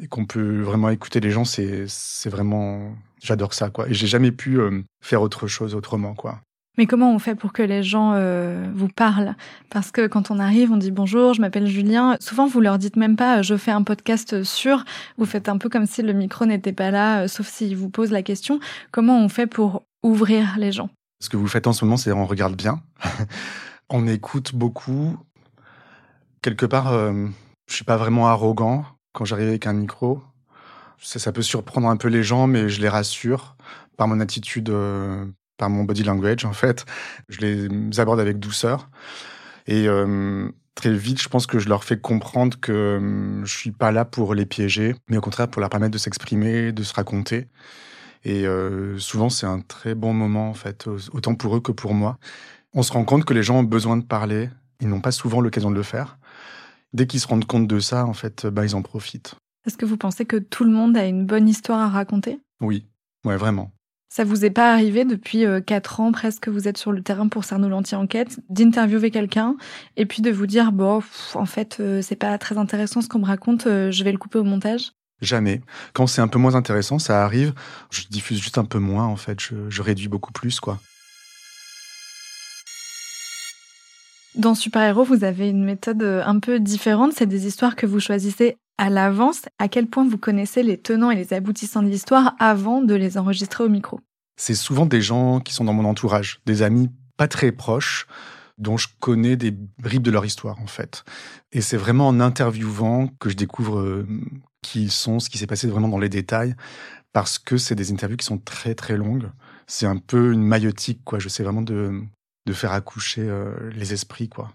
et 0.00 0.08
qu'on 0.08 0.26
peut 0.26 0.62
vraiment 0.62 0.90
écouter 0.90 1.20
les 1.20 1.30
gens, 1.30 1.44
c'est 1.44 1.84
c'est 1.86 2.28
vraiment 2.28 2.92
J'adore 3.22 3.54
ça, 3.54 3.70
quoi. 3.70 3.88
Et 3.88 3.94
j'ai 3.94 4.08
jamais 4.08 4.32
pu 4.32 4.58
euh, 4.58 4.82
faire 5.00 5.22
autre 5.22 5.46
chose 5.46 5.74
autrement, 5.74 6.14
quoi. 6.14 6.40
Mais 6.78 6.86
comment 6.86 7.14
on 7.14 7.18
fait 7.18 7.34
pour 7.34 7.52
que 7.52 7.62
les 7.62 7.82
gens 7.82 8.12
euh, 8.14 8.66
vous 8.74 8.88
parlent? 8.88 9.36
Parce 9.70 9.90
que 9.90 10.06
quand 10.06 10.30
on 10.30 10.38
arrive, 10.38 10.72
on 10.72 10.78
dit 10.78 10.90
bonjour, 10.90 11.34
je 11.34 11.40
m'appelle 11.40 11.66
Julien. 11.66 12.16
Souvent, 12.18 12.46
vous 12.46 12.60
leur 12.60 12.78
dites 12.78 12.96
même 12.96 13.14
pas, 13.14 13.42
je 13.42 13.56
fais 13.56 13.70
un 13.70 13.82
podcast 13.82 14.42
sur. 14.42 14.84
Vous 15.18 15.26
faites 15.26 15.48
un 15.48 15.58
peu 15.58 15.68
comme 15.68 15.86
si 15.86 16.02
le 16.02 16.14
micro 16.14 16.46
n'était 16.46 16.72
pas 16.72 16.90
là, 16.90 17.22
euh, 17.22 17.28
sauf 17.28 17.46
s'ils 17.46 17.76
vous 17.76 17.90
posent 17.90 18.10
la 18.10 18.22
question. 18.22 18.58
Comment 18.90 19.22
on 19.22 19.28
fait 19.28 19.46
pour 19.46 19.84
ouvrir 20.02 20.56
les 20.58 20.72
gens? 20.72 20.88
Ce 21.22 21.28
que 21.28 21.36
vous 21.36 21.46
faites 21.46 21.68
en 21.68 21.72
ce 21.72 21.84
moment, 21.84 21.96
c'est 21.96 22.10
on 22.10 22.26
regarde 22.26 22.56
bien, 22.56 22.82
on 23.88 24.08
écoute 24.08 24.56
beaucoup. 24.56 25.16
Quelque 26.42 26.66
part, 26.66 26.92
euh, 26.92 27.28
je 27.68 27.74
suis 27.74 27.84
pas 27.84 27.96
vraiment 27.96 28.26
arrogant 28.26 28.84
quand 29.12 29.24
j'arrive 29.24 29.46
avec 29.46 29.68
un 29.68 29.72
micro. 29.72 30.20
Ça, 31.00 31.30
peut 31.30 31.42
surprendre 31.42 31.86
un 31.86 31.96
peu 31.96 32.08
les 32.08 32.24
gens, 32.24 32.48
mais 32.48 32.68
je 32.68 32.80
les 32.80 32.88
rassure 32.88 33.56
par 33.96 34.08
mon 34.08 34.18
attitude, 34.18 34.68
euh, 34.70 35.24
par 35.58 35.70
mon 35.70 35.84
body 35.84 36.02
language 36.02 36.44
en 36.44 36.52
fait. 36.52 36.86
Je 37.28 37.38
les 37.38 38.00
aborde 38.00 38.18
avec 38.18 38.40
douceur 38.40 38.90
et 39.68 39.86
euh, 39.86 40.48
très 40.74 40.92
vite, 40.92 41.22
je 41.22 41.28
pense 41.28 41.46
que 41.46 41.60
je 41.60 41.68
leur 41.68 41.84
fais 41.84 42.00
comprendre 42.00 42.58
que 42.58 42.72
euh, 42.72 43.44
je 43.44 43.56
suis 43.56 43.70
pas 43.70 43.92
là 43.92 44.04
pour 44.04 44.34
les 44.34 44.44
piéger, 44.44 44.96
mais 45.08 45.18
au 45.18 45.20
contraire 45.20 45.46
pour 45.46 45.60
leur 45.60 45.70
permettre 45.70 45.92
de 45.92 45.98
s'exprimer, 45.98 46.72
de 46.72 46.82
se 46.82 46.94
raconter. 46.94 47.46
Et 48.24 48.44
souvent, 48.98 49.30
c'est 49.30 49.46
un 49.46 49.60
très 49.60 49.94
bon 49.94 50.14
moment 50.14 50.48
en 50.48 50.54
fait, 50.54 50.88
autant 51.12 51.34
pour 51.34 51.56
eux 51.56 51.60
que 51.60 51.72
pour 51.72 51.94
moi. 51.94 52.18
On 52.72 52.82
se 52.82 52.92
rend 52.92 53.04
compte 53.04 53.24
que 53.24 53.34
les 53.34 53.42
gens 53.42 53.58
ont 53.58 53.64
besoin 53.64 53.96
de 53.96 54.04
parler. 54.04 54.48
Ils 54.80 54.88
n'ont 54.88 55.00
pas 55.00 55.12
souvent 55.12 55.40
l'occasion 55.40 55.70
de 55.70 55.76
le 55.76 55.82
faire. 55.82 56.18
Dès 56.92 57.06
qu'ils 57.06 57.20
se 57.20 57.26
rendent 57.26 57.46
compte 57.46 57.66
de 57.66 57.80
ça, 57.80 58.06
en 58.06 58.12
fait, 58.12 58.46
bah, 58.46 58.64
ils 58.64 58.76
en 58.76 58.82
profitent. 58.82 59.34
Est-ce 59.66 59.76
que 59.76 59.86
vous 59.86 59.96
pensez 59.96 60.24
que 60.24 60.36
tout 60.36 60.64
le 60.64 60.70
monde 60.70 60.96
a 60.96 61.06
une 61.06 61.26
bonne 61.26 61.48
histoire 61.48 61.80
à 61.80 61.88
raconter? 61.88 62.40
Oui, 62.60 62.86
ouais, 63.24 63.36
vraiment. 63.36 63.72
Ça 64.14 64.24
vous 64.24 64.44
est 64.44 64.50
pas 64.50 64.74
arrivé 64.74 65.06
depuis 65.06 65.46
euh, 65.46 65.62
quatre 65.62 66.00
ans 66.00 66.12
presque 66.12 66.42
que 66.42 66.50
vous 66.50 66.68
êtes 66.68 66.76
sur 66.76 66.92
le 66.92 67.02
terrain 67.02 67.28
pour 67.28 67.44
Cerno 67.44 67.70
l'anti-enquête 67.70 68.40
d'interviewer 68.50 69.10
quelqu'un 69.10 69.56
et 69.96 70.04
puis 70.04 70.20
de 70.20 70.30
vous 70.30 70.46
dire 70.46 70.70
bon 70.70 71.00
en 71.32 71.46
fait 71.46 71.78
euh, 71.80 72.02
c'est 72.02 72.16
pas 72.16 72.36
très 72.36 72.58
intéressant 72.58 73.00
ce 73.00 73.08
qu'on 73.08 73.20
me 73.20 73.24
raconte 73.24 73.66
euh, 73.66 73.90
je 73.90 74.04
vais 74.04 74.12
le 74.12 74.18
couper 74.18 74.38
au 74.38 74.44
montage? 74.44 74.92
Jamais. 75.22 75.62
Quand 75.94 76.06
c'est 76.06 76.20
un 76.20 76.28
peu 76.28 76.38
moins 76.38 76.54
intéressant, 76.54 76.98
ça 76.98 77.24
arrive. 77.24 77.54
Je 77.90 78.02
diffuse 78.10 78.42
juste 78.42 78.58
un 78.58 78.64
peu 78.64 78.78
moins, 78.78 79.06
en 79.06 79.16
fait. 79.16 79.40
Je, 79.40 79.54
je 79.70 79.82
réduis 79.82 80.08
beaucoup 80.08 80.32
plus, 80.32 80.60
quoi. 80.60 80.78
Dans 84.34 84.54
Super 84.54 84.82
Héros, 84.82 85.04
vous 85.04 85.24
avez 85.24 85.48
une 85.48 85.64
méthode 85.64 86.02
un 86.02 86.38
peu 86.38 86.58
différente. 86.58 87.12
C'est 87.14 87.26
des 87.26 87.46
histoires 87.46 87.76
que 87.76 87.86
vous 87.86 88.00
choisissez 88.00 88.56
à 88.78 88.90
l'avance 88.90 89.42
à 89.58 89.68
quel 89.68 89.86
point 89.86 90.06
vous 90.06 90.18
connaissez 90.18 90.62
les 90.62 90.78
tenants 90.78 91.10
et 91.10 91.16
les 91.16 91.32
aboutissants 91.32 91.82
de 91.82 91.88
l'histoire 91.88 92.34
avant 92.38 92.82
de 92.82 92.94
les 92.94 93.18
enregistrer 93.18 93.62
au 93.64 93.68
micro? 93.68 94.00
C'est 94.36 94.54
souvent 94.54 94.86
des 94.86 95.00
gens 95.00 95.40
qui 95.40 95.52
sont 95.52 95.64
dans 95.64 95.72
mon 95.72 95.84
entourage, 95.84 96.40
des 96.46 96.62
amis 96.62 96.90
pas 97.16 97.28
très 97.28 97.52
proches 97.52 98.06
dont 98.58 98.76
je 98.76 98.88
connais 99.00 99.36
des 99.36 99.50
bribes 99.50 100.02
de 100.02 100.10
leur 100.10 100.24
histoire 100.24 100.60
en 100.60 100.66
fait. 100.66 101.04
Et 101.52 101.60
c'est 101.60 101.76
vraiment 101.76 102.08
en 102.08 102.20
interviewant 102.20 103.08
que 103.20 103.28
je 103.28 103.36
découvre 103.36 103.78
euh, 103.78 104.06
qui 104.62 104.88
sont, 104.88 105.20
ce 105.20 105.28
qui 105.28 105.38
s'est 105.38 105.46
passé 105.46 105.66
vraiment 105.66 105.88
dans 105.88 105.98
les 105.98 106.08
détails, 106.08 106.54
parce 107.12 107.38
que 107.38 107.56
c'est 107.56 107.74
des 107.74 107.92
interviews 107.92 108.16
qui 108.16 108.26
sont 108.26 108.38
très 108.38 108.74
très 108.74 108.96
longues. 108.96 109.30
C'est 109.66 109.86
un 109.86 109.98
peu 109.98 110.32
une 110.32 110.42
maïotique 110.42 111.02
quoi. 111.04 111.18
Je 111.18 111.28
sais 111.28 111.42
vraiment 111.42 111.62
de, 111.62 112.00
de 112.46 112.52
faire 112.52 112.72
accoucher 112.72 113.22
euh, 113.22 113.70
les 113.72 113.92
esprits 113.92 114.28
quoi. 114.28 114.52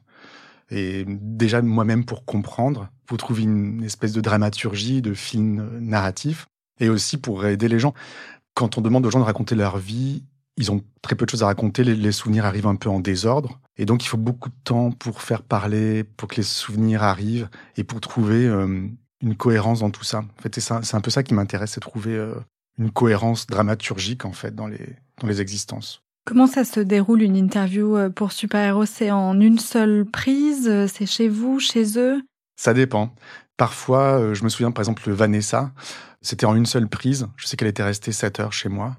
Et 0.70 1.06
déjà 1.08 1.62
moi-même 1.62 2.04
pour 2.04 2.26
comprendre, 2.26 2.90
pour 3.06 3.18
trouver 3.18 3.44
une 3.44 3.84
espèce 3.84 4.12
de 4.12 4.22
dramaturgie, 4.22 5.02
de 5.02 5.14
film 5.14 5.80
narratif, 5.80 6.48
et 6.80 6.90
aussi 6.90 7.18
pour 7.18 7.46
aider 7.46 7.68
les 7.68 7.80
gens. 7.80 7.94
Quand 8.54 8.78
on 8.78 8.82
demande 8.82 9.06
aux 9.06 9.12
gens 9.12 9.20
de 9.20 9.24
raconter 9.24 9.56
leur 9.56 9.78
vie, 9.78 10.24
ils 10.58 10.72
ont 10.72 10.84
très 11.02 11.16
peu 11.16 11.26
de 11.26 11.30
choses 11.30 11.44
à 11.44 11.46
raconter, 11.46 11.84
les, 11.84 12.12
souvenirs 12.12 12.46
arrivent 12.46 12.68
un 12.68 12.76
peu 12.76 12.90
en 12.90 13.00
désordre, 13.00 13.60
et 13.78 13.86
donc 13.86 14.04
il 14.04 14.08
faut 14.08 14.18
beaucoup 14.18 14.50
de 14.50 14.56
temps 14.64 14.92
pour 14.92 15.22
faire 15.22 15.44
parler, 15.44 16.04
pour 16.04 16.28
que 16.28 16.38
les 16.38 16.44
souvenirs 16.44 17.04
arrivent, 17.04 17.48
et 17.78 17.84
pour 17.84 18.02
trouver 18.02 18.46
euh, 18.48 18.88
une 19.22 19.36
cohérence 19.36 19.80
dans 19.80 19.90
tout 19.90 20.04
ça. 20.04 20.20
En 20.20 20.42
fait, 20.42 20.60
c'est 20.60 20.96
un 20.96 21.02
peu 21.02 21.10
ça 21.12 21.24
qui 21.24 21.34
m'intéresse, 21.34 21.72
c'est 21.72 21.80
trouver 21.80 22.16
euh, 22.16 22.36
une 22.78 22.92
cohérence 22.92 23.48
dramaturgique 23.48 24.26
en 24.26 24.32
fait 24.32 24.56
dans 24.56 24.68
les 24.68 24.96
dans 25.20 25.28
les 25.28 25.42
existences. 25.42 26.04
Comment 26.26 26.48
ça 26.48 26.66
se 26.66 26.80
déroule 26.80 27.22
une 27.22 27.38
interview 27.38 27.96
euh, 27.96 28.10
pour 28.10 28.32
Super 28.32 28.62
Héros 28.62 28.86
C'est 28.86 29.12
en 29.12 29.40
une 29.40 29.60
seule 29.60 30.06
prise 30.06 30.68
euh, 30.68 30.88
C'est 30.88 31.06
chez 31.06 31.30
vous, 31.30 31.60
chez 31.60 31.98
eux? 31.98 32.22
Ça 32.56 32.74
dépend. 32.74 33.14
Parfois, 33.56 34.34
je 34.34 34.44
me 34.44 34.50
souviens 34.50 34.70
par 34.72 34.82
exemple 34.82 35.10
Vanessa, 35.10 35.72
c'était 36.22 36.46
en 36.46 36.56
une 36.56 36.68
seule 36.68 36.88
prise. 36.88 37.28
Je 37.38 37.48
sais 37.48 37.58
qu'elle 37.58 37.68
était 37.68 37.84
restée 37.84 38.12
7 38.12 38.40
heures 38.40 38.54
chez 38.54 38.70
moi. 38.70 38.96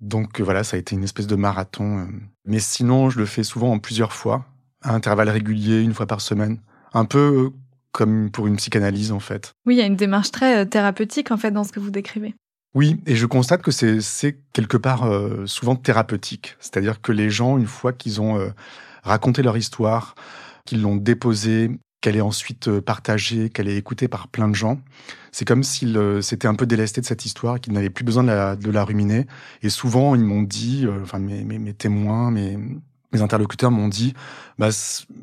Donc 0.00 0.40
voilà, 0.40 0.64
ça 0.64 0.76
a 0.76 0.80
été 0.80 0.94
une 0.94 1.04
espèce 1.04 1.26
de 1.26 1.36
marathon. 1.36 2.08
Mais 2.46 2.60
sinon, 2.60 3.10
je 3.10 3.18
le 3.18 3.26
fais 3.26 3.42
souvent 3.42 3.72
en 3.72 3.78
plusieurs 3.78 4.14
fois, 4.14 4.46
à 4.80 4.94
intervalles 4.94 5.28
réguliers, 5.28 5.82
une 5.82 5.92
fois 5.92 6.06
par 6.06 6.22
semaine. 6.22 6.60
Un 6.94 7.04
peu 7.04 7.52
comme 7.94 8.30
pour 8.30 8.46
une 8.46 8.56
psychanalyse 8.56 9.10
en 9.12 9.20
fait. 9.20 9.54
Oui, 9.64 9.76
il 9.76 9.78
y 9.78 9.82
a 9.82 9.86
une 9.86 9.96
démarche 9.96 10.30
très 10.30 10.66
thérapeutique 10.66 11.30
en 11.30 11.38
fait 11.38 11.50
dans 11.50 11.64
ce 11.64 11.72
que 11.72 11.80
vous 11.80 11.90
décrivez. 11.90 12.34
Oui, 12.74 13.00
et 13.06 13.14
je 13.14 13.24
constate 13.24 13.62
que 13.62 13.70
c'est 13.70 14.36
quelque 14.52 14.76
part 14.76 15.04
euh, 15.04 15.46
souvent 15.46 15.76
thérapeutique. 15.76 16.56
C'est-à-dire 16.58 17.00
que 17.00 17.12
les 17.12 17.30
gens, 17.30 17.56
une 17.56 17.68
fois 17.68 17.92
qu'ils 17.92 18.20
ont 18.20 18.36
euh, 18.38 18.50
raconté 19.04 19.42
leur 19.42 19.56
histoire, 19.56 20.16
qu'ils 20.66 20.82
l'ont 20.82 20.96
déposée, 20.96 21.70
qu'elle 22.04 22.16
est 22.16 22.20
ensuite 22.20 22.68
euh, 22.68 22.82
partagée, 22.82 23.48
qu'elle 23.48 23.66
est 23.66 23.78
écoutée 23.78 24.08
par 24.08 24.28
plein 24.28 24.46
de 24.46 24.54
gens. 24.54 24.78
C'est 25.32 25.46
comme 25.46 25.62
s'il 25.62 25.96
euh, 25.96 26.20
s'était 26.20 26.46
un 26.46 26.54
peu 26.54 26.66
délesté 26.66 27.00
de 27.00 27.06
cette 27.06 27.24
histoire, 27.24 27.58
qu'il 27.58 27.72
n'avait 27.72 27.88
plus 27.88 28.04
besoin 28.04 28.22
de 28.22 28.28
la, 28.28 28.56
de 28.56 28.70
la, 28.70 28.84
ruminer. 28.84 29.26
Et 29.62 29.70
souvent, 29.70 30.14
ils 30.14 30.20
m'ont 30.20 30.42
dit, 30.42 30.84
euh, 30.84 31.00
enfin 31.02 31.18
mes, 31.18 31.44
mes, 31.44 31.58
mes, 31.58 31.72
témoins, 31.72 32.30
mes, 32.30 32.58
mes 33.10 33.22
interlocuteurs 33.22 33.70
m'ont 33.70 33.88
dit, 33.88 34.12
bah, 34.58 34.68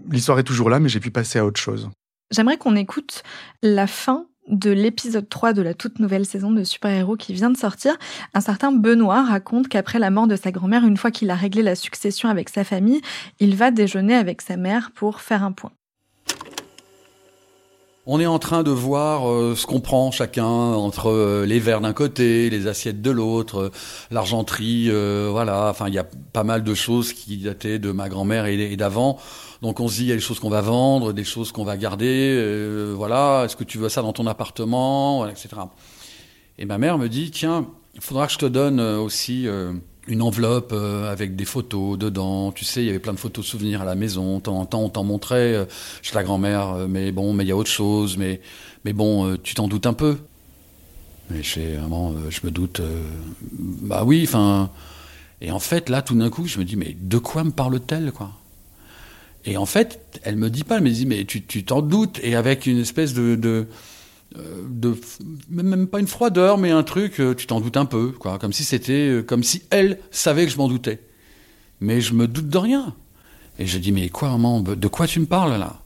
l'histoire 0.09 0.39
est 0.39 0.43
toujours 0.43 0.71
là, 0.71 0.79
mais 0.79 0.89
j'ai 0.89 0.99
pu 0.99 1.11
passer 1.11 1.37
à 1.37 1.45
autre 1.45 1.61
chose. 1.61 1.87
J'aimerais 2.31 2.57
qu'on 2.57 2.77
écoute 2.77 3.23
la 3.61 3.87
fin 3.87 4.25
de 4.47 4.71
l'épisode 4.71 5.27
3 5.27 5.51
de 5.53 5.61
la 5.61 5.73
toute 5.73 5.99
nouvelle 5.99 6.25
saison 6.25 6.51
de 6.51 6.63
super-héros 6.63 7.17
qui 7.17 7.33
vient 7.33 7.49
de 7.49 7.57
sortir, 7.57 7.97
un 8.33 8.41
certain 8.41 8.71
Benoît 8.71 9.23
raconte 9.23 9.67
qu'après 9.67 9.99
la 9.99 10.09
mort 10.09 10.27
de 10.27 10.35
sa 10.35 10.51
grand-mère, 10.51 10.85
une 10.85 10.97
fois 10.97 11.11
qu'il 11.11 11.29
a 11.29 11.35
réglé 11.35 11.61
la 11.61 11.75
succession 11.75 12.29
avec 12.29 12.49
sa 12.49 12.63
famille, 12.63 13.01
il 13.39 13.55
va 13.55 13.69
déjeuner 13.69 14.15
avec 14.15 14.41
sa 14.41 14.57
mère 14.57 14.91
pour 14.91 15.21
faire 15.21 15.43
un 15.43 15.51
point. 15.51 15.71
On 18.13 18.19
est 18.19 18.25
en 18.25 18.39
train 18.39 18.61
de 18.61 18.71
voir 18.71 19.31
euh, 19.31 19.55
ce 19.55 19.65
qu'on 19.65 19.79
prend 19.79 20.11
chacun 20.11 20.43
entre 20.43 21.09
euh, 21.09 21.45
les 21.45 21.59
verres 21.59 21.79
d'un 21.79 21.93
côté, 21.93 22.49
les 22.49 22.67
assiettes 22.67 23.01
de 23.01 23.09
l'autre, 23.09 23.57
euh, 23.57 23.71
l'argenterie, 24.11 24.91
voilà. 25.29 25.69
Enfin, 25.69 25.87
il 25.87 25.93
y 25.93 25.97
a 25.97 26.03
pas 26.33 26.43
mal 26.43 26.61
de 26.61 26.73
choses 26.73 27.13
qui 27.13 27.37
dataient 27.37 27.79
de 27.79 27.93
ma 27.93 28.09
grand-mère 28.09 28.47
et, 28.47 28.75
d'avant. 28.75 29.17
Donc 29.61 29.79
on 29.79 29.87
se 29.87 29.95
dit, 29.95 30.03
il 30.03 30.07
y 30.09 30.11
a 30.11 30.15
des 30.15 30.21
choses 30.21 30.41
qu'on 30.41 30.49
va 30.49 30.59
vendre, 30.59 31.13
des 31.13 31.23
choses 31.23 31.53
qu'on 31.53 31.63
va 31.63 31.77
garder. 31.77 32.93
voilà, 32.97 33.43
est-ce 33.45 33.55
que 33.55 33.63
tu 33.63 33.77
veux 33.77 33.87
ça 33.87 34.01
dans 34.01 34.11
ton 34.11 34.27
appartement, 34.27 35.25
etc. 35.25 35.47
Et 36.57 36.65
ma 36.65 36.77
mère 36.77 36.97
me 36.97 37.07
dit, 37.07 37.31
tiens, 37.31 37.65
il 37.95 38.01
faudra 38.01 38.27
que 38.27 38.33
je 38.33 38.39
te 38.39 38.45
donne 38.45 38.81
aussi 38.81 39.47
une 40.07 40.21
enveloppe 40.21 40.71
euh, 40.73 41.11
avec 41.11 41.35
des 41.35 41.45
photos 41.45 41.97
dedans. 41.97 42.51
Tu 42.51 42.65
sais, 42.65 42.81
il 42.81 42.87
y 42.87 42.89
avait 42.89 42.99
plein 42.99 43.13
de 43.13 43.19
photos 43.19 43.45
souvenirs 43.45 43.81
à 43.81 43.85
la 43.85 43.95
maison. 43.95 44.37
De 44.37 44.43
temps 44.43 44.57
en 44.57 44.65
temps, 44.65 44.83
on 44.83 44.89
t'en 44.89 45.03
montrait 45.03 45.53
euh, 45.53 45.65
chez 46.01 46.15
la 46.15 46.23
grand-mère. 46.23 46.69
Euh, 46.71 46.87
mais 46.89 47.11
bon, 47.11 47.33
mais 47.33 47.43
il 47.43 47.47
y 47.47 47.51
a 47.51 47.55
autre 47.55 47.69
chose. 47.69 48.17
Mais, 48.17 48.41
mais 48.85 48.93
bon, 48.93 49.37
tu 49.37 49.55
t'en 49.55 49.67
doutes 49.67 49.85
un 49.85 49.93
peu. 49.93 50.17
Mais 51.29 51.43
je 51.43 51.59
me 52.43 52.49
doute. 52.51 52.81
bah 53.81 54.03
oui, 54.03 54.23
enfin. 54.27 54.69
Et 55.39 55.51
en 55.51 55.59
fait, 55.59 55.89
là, 55.89 56.01
tout 56.01 56.15
d'un 56.15 56.29
coup, 56.29 56.45
je 56.45 56.59
me 56.59 56.65
dis, 56.65 56.75
mais 56.75 56.95
de 56.99 57.17
quoi 57.17 57.43
me 57.43 57.51
parle-t-elle, 57.51 58.11
quoi? 58.11 58.31
Et 59.43 59.57
en 59.57 59.65
fait, 59.65 60.19
elle 60.23 60.35
me 60.35 60.49
dit 60.49 60.63
pas, 60.63 60.77
elle 60.77 60.83
me 60.83 60.89
dit, 60.89 61.05
mais 61.05 61.25
tu 61.25 61.63
t'en 61.63 61.81
doutes. 61.81 62.19
Et 62.21 62.35
avec 62.35 62.67
une 62.67 62.79
espèce 62.79 63.13
de 63.13 63.39
euh, 63.43 63.65
de 64.35 64.95
même 65.49 65.87
pas 65.87 65.99
une 65.99 66.07
froideur, 66.07 66.57
mais 66.57 66.71
un 66.71 66.83
truc, 66.83 67.19
euh, 67.19 67.35
tu 67.35 67.47
t'en 67.47 67.59
doutes 67.59 67.77
un 67.77 67.85
peu, 67.85 68.11
quoi, 68.11 68.39
comme 68.39 68.53
si 68.53 68.63
c'était, 68.63 69.09
euh, 69.09 69.21
comme 69.21 69.43
si 69.43 69.63
elle 69.69 69.99
savait 70.09 70.45
que 70.45 70.51
je 70.51 70.57
m'en 70.57 70.67
doutais. 70.67 70.99
Mais 71.79 72.01
je 72.01 72.13
me 72.13 72.27
doute 72.27 72.47
de 72.47 72.57
rien. 72.57 72.95
Et 73.59 73.65
je 73.65 73.77
dis 73.77 73.91
mais 73.91 74.09
quoi, 74.09 74.29
maman, 74.29 74.61
de 74.61 74.87
quoi 74.87 75.07
tu 75.07 75.19
me 75.19 75.25
parles 75.25 75.59
là? 75.59 75.81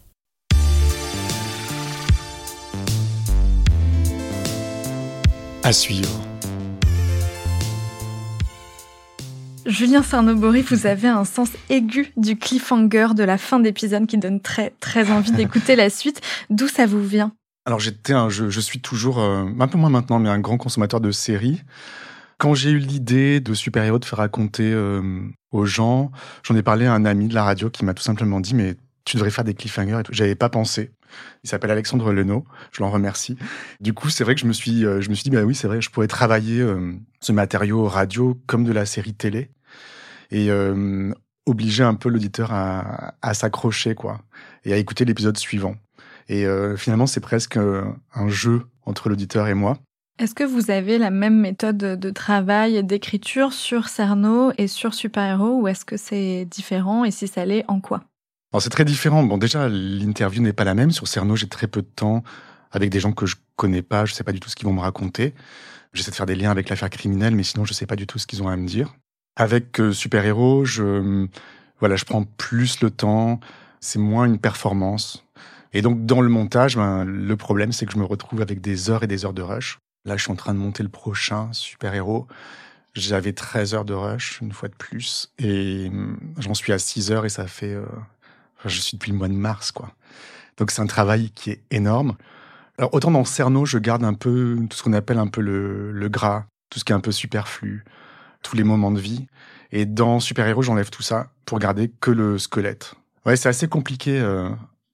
À 5.64 5.74
suivre. 5.74 6.22
Julien 9.66 10.04
Sarnobori, 10.04 10.62
vous 10.62 10.86
avez 10.86 11.08
un 11.08 11.26
sens 11.26 11.50
aigu 11.70 12.14
du 12.18 12.38
cliffhanger 12.38 13.08
de 13.16 13.24
la 13.24 13.40
fin 13.40 13.60
d'épisode 13.60 14.06
qui 14.06 14.20
donne 14.20 14.40
très 14.40 14.74
très 14.80 15.10
envie 15.10 15.32
d'écouter 15.32 15.76
la 15.76 15.90
suite. 15.90 16.22
D'où 16.52 16.68
ça 16.68 16.86
vous 16.86 17.04
vient? 17.04 17.34
Alors 17.66 17.80
j'étais 17.80 18.14
je, 18.30 18.50
je, 18.50 18.60
suis 18.60 18.80
toujours, 18.80 19.20
euh, 19.20 19.46
un 19.60 19.68
peu 19.68 19.78
moins 19.78 19.90
maintenant, 19.90 20.20
mais 20.20 20.30
un 20.30 20.40
grand 20.40 20.58
consommateur 20.58 21.02
de 21.02 21.12
séries. 21.12 21.62
Quand 22.38 22.54
j'ai 22.54 22.70
eu 22.70 22.78
l'idée 22.78 23.40
de 23.40 23.54
super-héros 23.54 23.98
de 23.98 24.06
faire 24.06 24.20
raconter 24.20 24.72
euh, 24.72 25.22
aux 25.52 25.66
gens, 25.66 26.12
j'en 26.44 26.56
ai 26.56 26.62
parlé 26.64 26.86
à 26.86 26.94
un 26.94 27.06
ami 27.06 27.28
de 27.28 27.34
la 27.34 27.44
radio 27.44 27.70
qui 27.70 27.86
m'a 27.86 27.94
tout 27.94 28.04
simplement 28.04 28.40
dit 28.40 28.54
mais 28.54 28.76
tu 29.06 29.18
devrais 29.18 29.32
faire 29.32 29.44
des 29.44 29.54
cliffhangers 29.54 30.00
et 30.00 30.04
tout. 30.04 30.14
J'avais 30.14 30.36
pas 30.36 30.50
pensé. 30.50 30.92
Il 31.44 31.50
s'appelle 31.50 31.72
Alexandre 31.72 32.12
Leno, 32.12 32.46
je 32.72 32.84
l'en 32.84 32.92
remercie. 32.92 33.38
Du 33.80 33.94
coup, 33.94 34.10
c'est 34.10 34.24
vrai 34.24 34.36
que 34.36 34.42
je 34.42 34.48
me 34.48 34.54
suis, 34.54 34.86
euh, 34.86 35.02
je 35.02 35.10
me 35.10 35.16
suis 35.16 35.24
dit 35.24 35.30
bah 35.30 35.44
oui, 35.44 35.56
c'est 35.56 35.68
vrai, 35.68 35.82
je 35.82 35.90
pourrais 35.90 36.08
travailler 36.08 36.64
ce 37.20 37.32
matériau 37.32 37.88
radio 37.88 38.40
comme 38.48 38.64
de 38.64 38.74
la 38.74 38.86
série 38.86 39.14
télé 39.14 39.50
et 40.30 40.50
obliger 41.46 41.84
un 41.84 41.96
peu 41.96 42.10
l'auditeur 42.10 42.52
à, 42.52 43.16
à 43.22 43.34
s'accrocher 43.34 43.96
quoi 43.96 44.22
et 44.66 44.74
à 44.74 44.78
écouter 44.78 45.06
l'épisode 45.06 45.38
suivant. 45.38 45.76
Et 46.28 46.46
euh, 46.46 46.76
finalement, 46.76 47.08
c'est 47.08 47.20
presque 47.20 47.58
euh, 47.58 47.84
un 48.14 48.28
jeu 48.30 48.64
entre 48.86 49.10
l'auditeur 49.10 49.48
et 49.48 49.54
moi. 49.54 49.78
Est-ce 50.18 50.34
que 50.34 50.44
vous 50.44 50.72
avez 50.72 50.98
la 50.98 51.12
même 51.12 51.40
méthode 51.40 51.78
de 51.78 52.10
travail 52.10 52.78
et 52.78 52.84
d'écriture 52.84 53.52
sur 53.52 53.90
Cerno 53.90 54.54
et 54.58 54.68
sur 54.68 54.94
Super 54.94 55.30
Héros 55.30 55.62
ou 55.62 55.68
est-ce 55.68 55.84
que 55.84 55.98
c'est 55.98 56.46
différent 56.46 57.04
et 57.04 57.12
si 57.12 57.28
ça 57.28 57.46
l'est, 57.46 57.66
en 57.68 57.82
quoi? 57.82 58.04
C'est 58.60 58.70
très 58.70 58.86
différent. 58.86 59.24
Bon, 59.24 59.38
déjà, 59.38 59.68
l'interview 59.68 60.42
n'est 60.42 60.54
pas 60.54 60.64
la 60.64 60.76
même. 60.76 60.92
Sur 60.92 61.08
Cerno, 61.08 61.36
j'ai 61.36 61.48
très 61.48 61.68
peu 61.68 61.82
de 61.82 61.88
temps 61.88 62.24
avec 62.72 62.90
des 62.90 63.00
gens 63.00 63.12
que 63.12 63.26
je 63.26 63.36
connais 63.56 63.82
pas. 63.82 64.06
Je 64.06 64.14
sais 64.14 64.24
pas 64.24 64.32
du 64.32 64.40
tout 64.40 64.50
ce 64.50 64.56
qu'ils 64.56 64.68
vont 64.68 64.74
me 64.74 64.80
raconter. 64.80 65.34
J'essaie 65.94 66.12
de 66.12 66.16
faire 66.16 66.26
des 66.26 66.36
liens 66.36 66.52
avec 66.52 66.70
l'affaire 66.70 66.90
criminelle, 66.90 67.36
mais 67.36 67.44
sinon, 67.44 67.66
je 67.66 67.74
sais 67.74 67.86
pas 67.86 67.96
du 67.96 68.08
tout 68.08 68.20
ce 68.20 68.28
qu'ils 68.28 68.44
ont 68.44 68.48
à 68.48 68.56
me 68.56 68.68
dire. 68.68 68.96
Avec 69.36 69.80
euh, 69.80 69.92
Super 69.92 70.26
Héros, 70.26 70.64
je, 70.64 71.28
voilà, 71.80 71.96
je 71.96 72.06
prends 72.06 72.24
plus 72.24 72.82
le 72.82 72.90
temps. 72.90 73.40
C'est 73.82 74.00
moins 74.00 74.26
une 74.26 74.40
performance. 74.40 75.25
Et 75.76 75.82
donc, 75.82 76.06
dans 76.06 76.22
le 76.22 76.30
montage, 76.30 76.78
ben, 76.78 77.04
le 77.04 77.36
problème, 77.36 77.74
c'est 77.74 77.86
que 77.86 77.92
je 77.92 77.98
me 77.98 78.06
retrouve 78.06 78.42
avec 78.42 78.62
des 78.62 78.90
heures 78.90 79.04
et 79.04 79.08
des 79.08 79.26
heures 79.26 79.34
de 79.34 79.42
rush. 79.42 79.78
Là, 80.06 80.16
je 80.16 80.24
suis 80.24 80.32
en 80.32 80.38
train 80.38 80.54
de 80.54 80.60
monter 80.60 80.84
le 80.84 80.90
prochain 80.90 81.50
super-héros. 81.52 82.28
J'avais 82.94 83.34
13 83.34 83.74
heures 83.74 83.84
de 83.84 83.94
rush, 83.94 84.40
une 84.40 84.54
fois 84.54 84.70
de 84.70 84.74
plus. 84.74 85.34
Et 85.38 85.90
hum, 85.90 86.18
j'en 86.38 86.54
suis 86.54 86.72
à 86.72 86.80
6 86.80 87.12
heures 87.12 87.26
et 87.26 87.30
ça 87.30 87.46
fait... 87.46 87.74
Euh, 87.74 87.84
enfin, 88.58 88.70
je 88.70 88.80
suis 88.80 88.96
depuis 88.96 89.12
le 89.12 89.18
mois 89.18 89.28
de 89.28 89.34
mars, 89.34 89.74
quoi. 89.74 89.92
Donc, 90.56 90.72
c'est 90.72 90.82
un 90.82 90.88
travail 90.88 91.32
qui 91.32 91.52
est 91.52 91.62
énorme. 91.72 92.16
Alors, 92.78 92.94
autant 92.94 93.12
dans 93.12 93.26
Cerno, 93.26 93.66
je 93.66 93.78
garde 93.78 94.06
un 94.06 94.14
peu 94.14 94.58
tout 94.70 94.78
ce 94.78 94.82
qu'on 94.84 94.94
appelle 94.94 95.18
un 95.18 95.28
peu 95.28 95.42
le, 95.42 95.92
le 95.92 96.08
gras, 96.08 96.46
tout 96.70 96.80
ce 96.80 96.86
qui 96.86 96.94
est 96.94 96.96
un 96.96 97.02
peu 97.02 97.12
superflu, 97.12 97.84
tous 98.44 98.56
les 98.56 98.64
moments 98.64 98.92
de 98.92 99.00
vie. 99.02 99.28
Et 99.74 99.86
dans 99.86 100.22
Super-Héros, 100.22 100.62
j'enlève 100.62 100.90
tout 100.90 101.04
ça 101.04 101.32
pour 101.44 101.60
garder 101.60 101.92
que 102.00 102.12
le 102.12 102.38
squelette. 102.38 102.96
Ouais, 103.26 103.36
c'est 103.36 103.50
assez 103.50 103.68
compliqué 103.68 104.18
euh, 104.22 104.48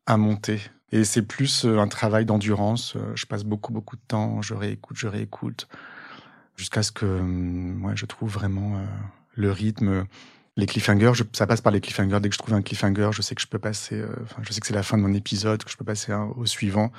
à 0.05 0.17
monter. 0.17 0.59
Et 0.91 1.03
c'est 1.03 1.21
plus 1.21 1.65
euh, 1.65 1.79
un 1.79 1.87
travail 1.87 2.25
d'endurance. 2.25 2.95
Euh, 2.95 3.13
je 3.15 3.25
passe 3.25 3.43
beaucoup, 3.43 3.71
beaucoup 3.71 3.95
de 3.95 4.01
temps, 4.07 4.41
je 4.41 4.53
réécoute, 4.53 4.97
je 4.97 5.07
réécoute, 5.07 5.67
jusqu'à 6.57 6.83
ce 6.83 6.91
que 6.91 7.05
moi, 7.05 7.91
hum, 7.91 7.97
je 7.97 8.05
trouve 8.05 8.29
vraiment 8.29 8.77
euh, 8.77 8.85
le 9.35 9.51
rythme. 9.51 10.05
Les 10.57 10.65
cliffhangers, 10.65 11.13
ça 11.31 11.47
passe 11.47 11.61
par 11.61 11.71
les 11.71 11.79
cliffhangers. 11.79 12.19
Dès 12.19 12.27
que 12.27 12.35
je 12.35 12.39
trouve 12.39 12.53
un 12.53 12.61
cliffhanger, 12.61 13.11
je 13.13 13.21
sais 13.21 13.35
que 13.35 13.41
je 13.41 13.47
peux 13.47 13.57
passer, 13.57 14.03
je 14.41 14.51
sais 14.51 14.59
que 14.59 14.67
c'est 14.67 14.73
la 14.73 14.83
fin 14.83 14.97
de 14.97 15.01
mon 15.01 15.13
épisode, 15.13 15.63
que 15.63 15.71
je 15.71 15.77
peux 15.77 15.85
passer 15.85 16.13
au 16.35 16.45
suivant. 16.45 16.91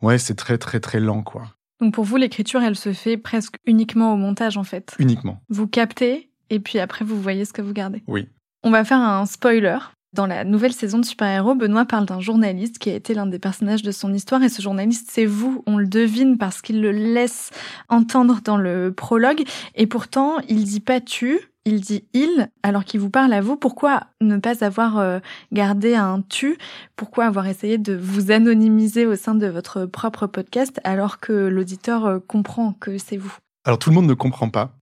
Ouais, 0.00 0.16
c'est 0.16 0.34
très, 0.34 0.56
très, 0.56 0.80
très 0.80 0.98
lent, 0.98 1.22
quoi. 1.22 1.54
Donc 1.80 1.92
pour 1.92 2.04
vous, 2.04 2.16
l'écriture, 2.16 2.62
elle 2.62 2.76
se 2.76 2.94
fait 2.94 3.18
presque 3.18 3.56
uniquement 3.66 4.14
au 4.14 4.16
montage, 4.16 4.56
en 4.56 4.64
fait? 4.64 4.96
Uniquement. 4.98 5.42
Vous 5.50 5.66
captez, 5.66 6.30
et 6.48 6.60
puis 6.60 6.78
après, 6.78 7.04
vous 7.04 7.20
voyez 7.20 7.44
ce 7.44 7.52
que 7.52 7.60
vous 7.60 7.74
gardez? 7.74 8.02
Oui. 8.06 8.30
On 8.62 8.70
va 8.70 8.84
faire 8.84 9.00
un 9.00 9.26
spoiler 9.26 9.78
dans 10.12 10.26
la 10.26 10.44
nouvelle 10.44 10.72
saison 10.72 10.98
de 10.98 11.04
Super 11.04 11.28
Héros, 11.28 11.54
Benoît 11.54 11.84
parle 11.84 12.06
d'un 12.06 12.20
journaliste 12.20 12.78
qui 12.78 12.90
a 12.90 12.94
été 12.94 13.14
l'un 13.14 13.26
des 13.26 13.38
personnages 13.38 13.82
de 13.82 13.90
son 13.90 14.12
histoire 14.14 14.42
et 14.42 14.48
ce 14.48 14.62
journaliste, 14.62 15.08
c'est 15.12 15.26
vous. 15.26 15.62
On 15.66 15.76
le 15.76 15.86
devine 15.86 16.38
parce 16.38 16.62
qu'il 16.62 16.80
le 16.80 16.92
laisse 16.92 17.50
entendre 17.88 18.40
dans 18.42 18.56
le 18.56 18.92
prologue 18.92 19.44
et 19.74 19.86
pourtant, 19.86 20.38
il 20.48 20.64
dit 20.64 20.80
pas 20.80 21.00
tu, 21.00 21.38
il 21.66 21.80
dit 21.82 22.04
il 22.14 22.48
alors 22.62 22.84
qu'il 22.84 23.00
vous 23.00 23.10
parle 23.10 23.32
à 23.34 23.42
vous. 23.42 23.56
Pourquoi 23.56 24.04
ne 24.22 24.38
pas 24.38 24.64
avoir 24.64 24.98
euh, 24.98 25.18
gardé 25.52 25.94
un 25.94 26.22
tu? 26.22 26.56
Pourquoi 26.96 27.26
avoir 27.26 27.46
essayé 27.46 27.76
de 27.76 27.94
vous 27.94 28.30
anonymiser 28.30 29.04
au 29.04 29.14
sein 29.14 29.34
de 29.34 29.46
votre 29.46 29.84
propre 29.84 30.26
podcast 30.26 30.80
alors 30.84 31.20
que 31.20 31.32
l'auditeur 31.32 32.06
euh, 32.06 32.18
comprend 32.18 32.72
que 32.72 32.96
c'est 32.96 33.18
vous? 33.18 33.36
Alors 33.64 33.78
tout 33.78 33.90
le 33.90 33.94
monde 33.94 34.06
ne 34.06 34.14
comprend 34.14 34.48
pas. 34.48 34.72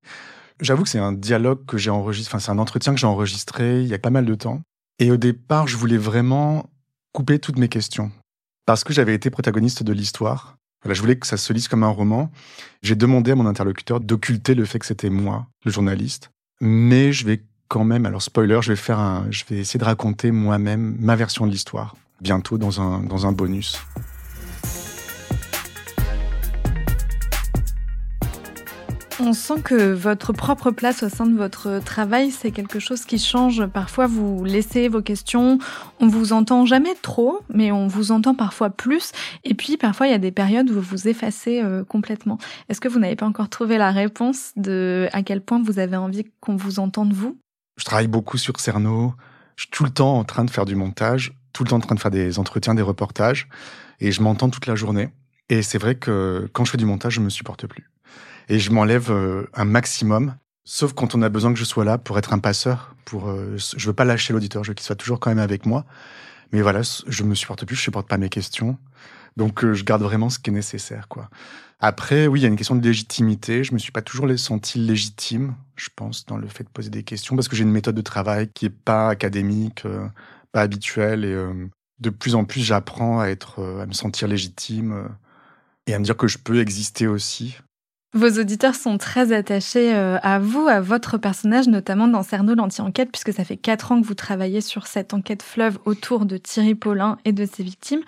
J'avoue 0.60 0.84
que 0.84 0.88
c'est 0.88 1.00
un 1.00 1.12
dialogue 1.12 1.66
que 1.66 1.76
j'ai 1.76 1.90
enregistré, 1.90 2.36
enfin 2.36 2.38
c'est 2.38 2.52
un 2.52 2.58
entretien 2.58 2.94
que 2.94 3.00
j'ai 3.00 3.06
enregistré 3.06 3.82
il 3.82 3.88
y 3.88 3.94
a 3.94 3.98
pas 3.98 4.10
mal 4.10 4.24
de 4.24 4.34
temps. 4.34 4.62
Et 4.98 5.10
au 5.10 5.16
départ, 5.16 5.68
je 5.68 5.76
voulais 5.76 5.98
vraiment 5.98 6.70
couper 7.12 7.38
toutes 7.38 7.58
mes 7.58 7.68
questions. 7.68 8.10
Parce 8.64 8.82
que 8.82 8.92
j'avais 8.92 9.14
été 9.14 9.30
protagoniste 9.30 9.82
de 9.82 9.92
l'histoire. 9.92 10.56
Voilà, 10.82 10.94
je 10.94 11.00
voulais 11.00 11.16
que 11.16 11.26
ça 11.26 11.36
se 11.36 11.52
lise 11.52 11.68
comme 11.68 11.82
un 11.82 11.88
roman. 11.88 12.30
J'ai 12.82 12.94
demandé 12.94 13.32
à 13.32 13.34
mon 13.34 13.46
interlocuteur 13.46 14.00
d'occulter 14.00 14.54
le 14.54 14.64
fait 14.64 14.78
que 14.78 14.86
c'était 14.86 15.10
moi, 15.10 15.46
le 15.64 15.70
journaliste. 15.70 16.30
Mais 16.60 17.12
je 17.12 17.26
vais 17.26 17.42
quand 17.68 17.84
même, 17.84 18.06
alors 18.06 18.22
spoiler, 18.22 18.60
je 18.62 18.72
vais 18.72 18.76
faire 18.76 18.98
un, 18.98 19.26
je 19.30 19.44
vais 19.48 19.58
essayer 19.58 19.78
de 19.78 19.84
raconter 19.84 20.30
moi-même 20.30 20.96
ma 20.98 21.16
version 21.16 21.46
de 21.46 21.50
l'histoire. 21.50 21.96
Bientôt 22.20 22.56
dans 22.56 22.80
un, 22.80 23.00
dans 23.00 23.26
un 23.26 23.32
bonus. 23.32 23.78
On 29.18 29.32
sent 29.32 29.62
que 29.62 29.92
votre 29.92 30.32
propre 30.32 30.70
place 30.70 31.02
au 31.02 31.08
sein 31.08 31.26
de 31.26 31.36
votre 31.36 31.80
travail, 31.84 32.30
c'est 32.30 32.50
quelque 32.50 32.78
chose 32.78 33.04
qui 33.04 33.18
change. 33.18 33.64
Parfois, 33.66 34.06
vous 34.06 34.44
laissez 34.44 34.88
vos 34.88 35.00
questions, 35.00 35.58
on 36.00 36.06
vous 36.06 36.32
entend 36.32 36.66
jamais 36.66 36.94
trop, 37.00 37.40
mais 37.48 37.72
on 37.72 37.86
vous 37.86 38.12
entend 38.12 38.34
parfois 38.34 38.70
plus. 38.70 39.12
Et 39.44 39.54
puis, 39.54 39.76
parfois, 39.76 40.06
il 40.06 40.10
y 40.10 40.14
a 40.14 40.18
des 40.18 40.32
périodes 40.32 40.70
où 40.70 40.74
vous 40.74 40.80
vous 40.82 41.08
effacez 41.08 41.62
euh, 41.62 41.82
complètement. 41.82 42.38
Est-ce 42.68 42.80
que 42.80 42.88
vous 42.88 42.98
n'avez 42.98 43.16
pas 43.16 43.26
encore 43.26 43.48
trouvé 43.48 43.78
la 43.78 43.90
réponse 43.90 44.52
de 44.56 45.08
à 45.12 45.22
quel 45.22 45.40
point 45.40 45.62
vous 45.62 45.78
avez 45.78 45.96
envie 45.96 46.26
qu'on 46.40 46.56
vous 46.56 46.78
entende 46.78 47.12
vous? 47.12 47.38
Je 47.78 47.84
travaille 47.84 48.08
beaucoup 48.08 48.38
sur 48.38 48.60
Cerno. 48.60 49.14
Je 49.56 49.62
suis 49.62 49.70
tout 49.70 49.84
le 49.84 49.90
temps 49.90 50.18
en 50.18 50.24
train 50.24 50.44
de 50.44 50.50
faire 50.50 50.66
du 50.66 50.74
montage 50.74 51.32
tout 51.56 51.64
le 51.64 51.70
temps 51.70 51.76
en 51.76 51.80
train 51.80 51.94
de 51.94 52.00
faire 52.00 52.10
des 52.10 52.38
entretiens, 52.38 52.74
des 52.74 52.82
reportages, 52.82 53.48
et 53.98 54.12
je 54.12 54.20
m'entends 54.20 54.50
toute 54.50 54.66
la 54.66 54.74
journée. 54.74 55.08
Et 55.48 55.62
c'est 55.62 55.78
vrai 55.78 55.94
que 55.94 56.50
quand 56.52 56.66
je 56.66 56.72
fais 56.72 56.76
du 56.76 56.84
montage, 56.84 57.14
je 57.14 57.20
me 57.20 57.30
supporte 57.30 57.66
plus. 57.66 57.88
Et 58.48 58.58
je 58.58 58.70
m'enlève 58.70 59.10
euh, 59.10 59.48
un 59.54 59.64
maximum, 59.64 60.36
sauf 60.64 60.92
quand 60.92 61.14
on 61.14 61.22
a 61.22 61.28
besoin 61.28 61.52
que 61.52 61.58
je 61.58 61.64
sois 61.64 61.84
là 61.84 61.98
pour 61.98 62.18
être 62.18 62.32
un 62.32 62.38
passeur. 62.38 62.94
Pour, 63.04 63.28
euh, 63.28 63.56
je 63.56 63.86
veux 63.86 63.92
pas 63.92 64.04
lâcher 64.04 64.32
l'auditeur, 64.32 64.64
je 64.64 64.70
veux 64.70 64.74
qu'il 64.74 64.84
soit 64.86 64.96
toujours 64.96 65.20
quand 65.20 65.30
même 65.30 65.38
avec 65.38 65.66
moi. 65.66 65.84
Mais 66.52 66.62
voilà, 66.62 66.82
je 66.82 67.22
me 67.24 67.34
supporte 67.34 67.64
plus, 67.64 67.76
je 67.76 67.82
supporte 67.82 68.08
pas 68.08 68.18
mes 68.18 68.28
questions. 68.28 68.78
Donc 69.36 69.64
euh, 69.64 69.74
je 69.74 69.84
garde 69.84 70.02
vraiment 70.02 70.30
ce 70.30 70.38
qui 70.38 70.50
est 70.50 70.52
nécessaire, 70.52 71.08
quoi. 71.08 71.28
Après, 71.78 72.26
oui, 72.26 72.40
il 72.40 72.42
y 72.42 72.46
a 72.46 72.48
une 72.48 72.56
question 72.56 72.74
de 72.74 72.86
légitimité. 72.86 73.62
Je 73.62 73.74
me 73.74 73.78
suis 73.78 73.92
pas 73.92 74.00
toujours 74.00 74.26
senti 74.38 74.78
légitime, 74.78 75.54
je 75.76 75.90
pense, 75.94 76.24
dans 76.24 76.38
le 76.38 76.48
fait 76.48 76.64
de 76.64 76.70
poser 76.70 76.88
des 76.88 77.02
questions, 77.02 77.36
parce 77.36 77.48
que 77.48 77.56
j'ai 77.56 77.64
une 77.64 77.70
méthode 77.70 77.94
de 77.94 78.00
travail 78.00 78.48
qui 78.54 78.66
est 78.66 78.70
pas 78.70 79.10
académique, 79.10 79.84
euh, 79.84 80.08
pas 80.52 80.62
habituelle, 80.62 81.24
et 81.24 81.32
euh, 81.34 81.68
de 82.00 82.10
plus 82.10 82.34
en 82.34 82.44
plus, 82.44 82.62
j'apprends 82.62 83.20
à 83.20 83.26
être, 83.26 83.62
à 83.80 83.86
me 83.86 83.92
sentir 83.92 84.28
légitime 84.28 85.08
et 85.86 85.94
à 85.94 85.98
me 85.98 86.04
dire 86.04 86.16
que 86.16 86.28
je 86.28 86.38
peux 86.38 86.60
exister 86.60 87.06
aussi 87.06 87.56
vos 88.14 88.40
auditeurs 88.40 88.74
sont 88.74 88.98
très 88.98 89.32
attachés 89.32 89.94
euh, 89.94 90.18
à 90.22 90.38
vous, 90.38 90.66
à 90.68 90.80
votre 90.80 91.18
personnage, 91.18 91.68
notamment 91.68 92.08
dans 92.08 92.22
Cerno 92.22 92.54
l'anti-enquête, 92.54 93.10
puisque 93.12 93.32
ça 93.32 93.44
fait 93.44 93.56
quatre 93.56 93.92
ans 93.92 94.00
que 94.00 94.06
vous 94.06 94.14
travaillez 94.14 94.60
sur 94.60 94.86
cette 94.86 95.12
enquête 95.12 95.42
fleuve 95.42 95.78
autour 95.84 96.24
de 96.24 96.38
Thierry 96.38 96.74
Paulin 96.74 97.18
et 97.24 97.32
de 97.32 97.44
ses 97.44 97.62
victimes. 97.62 98.00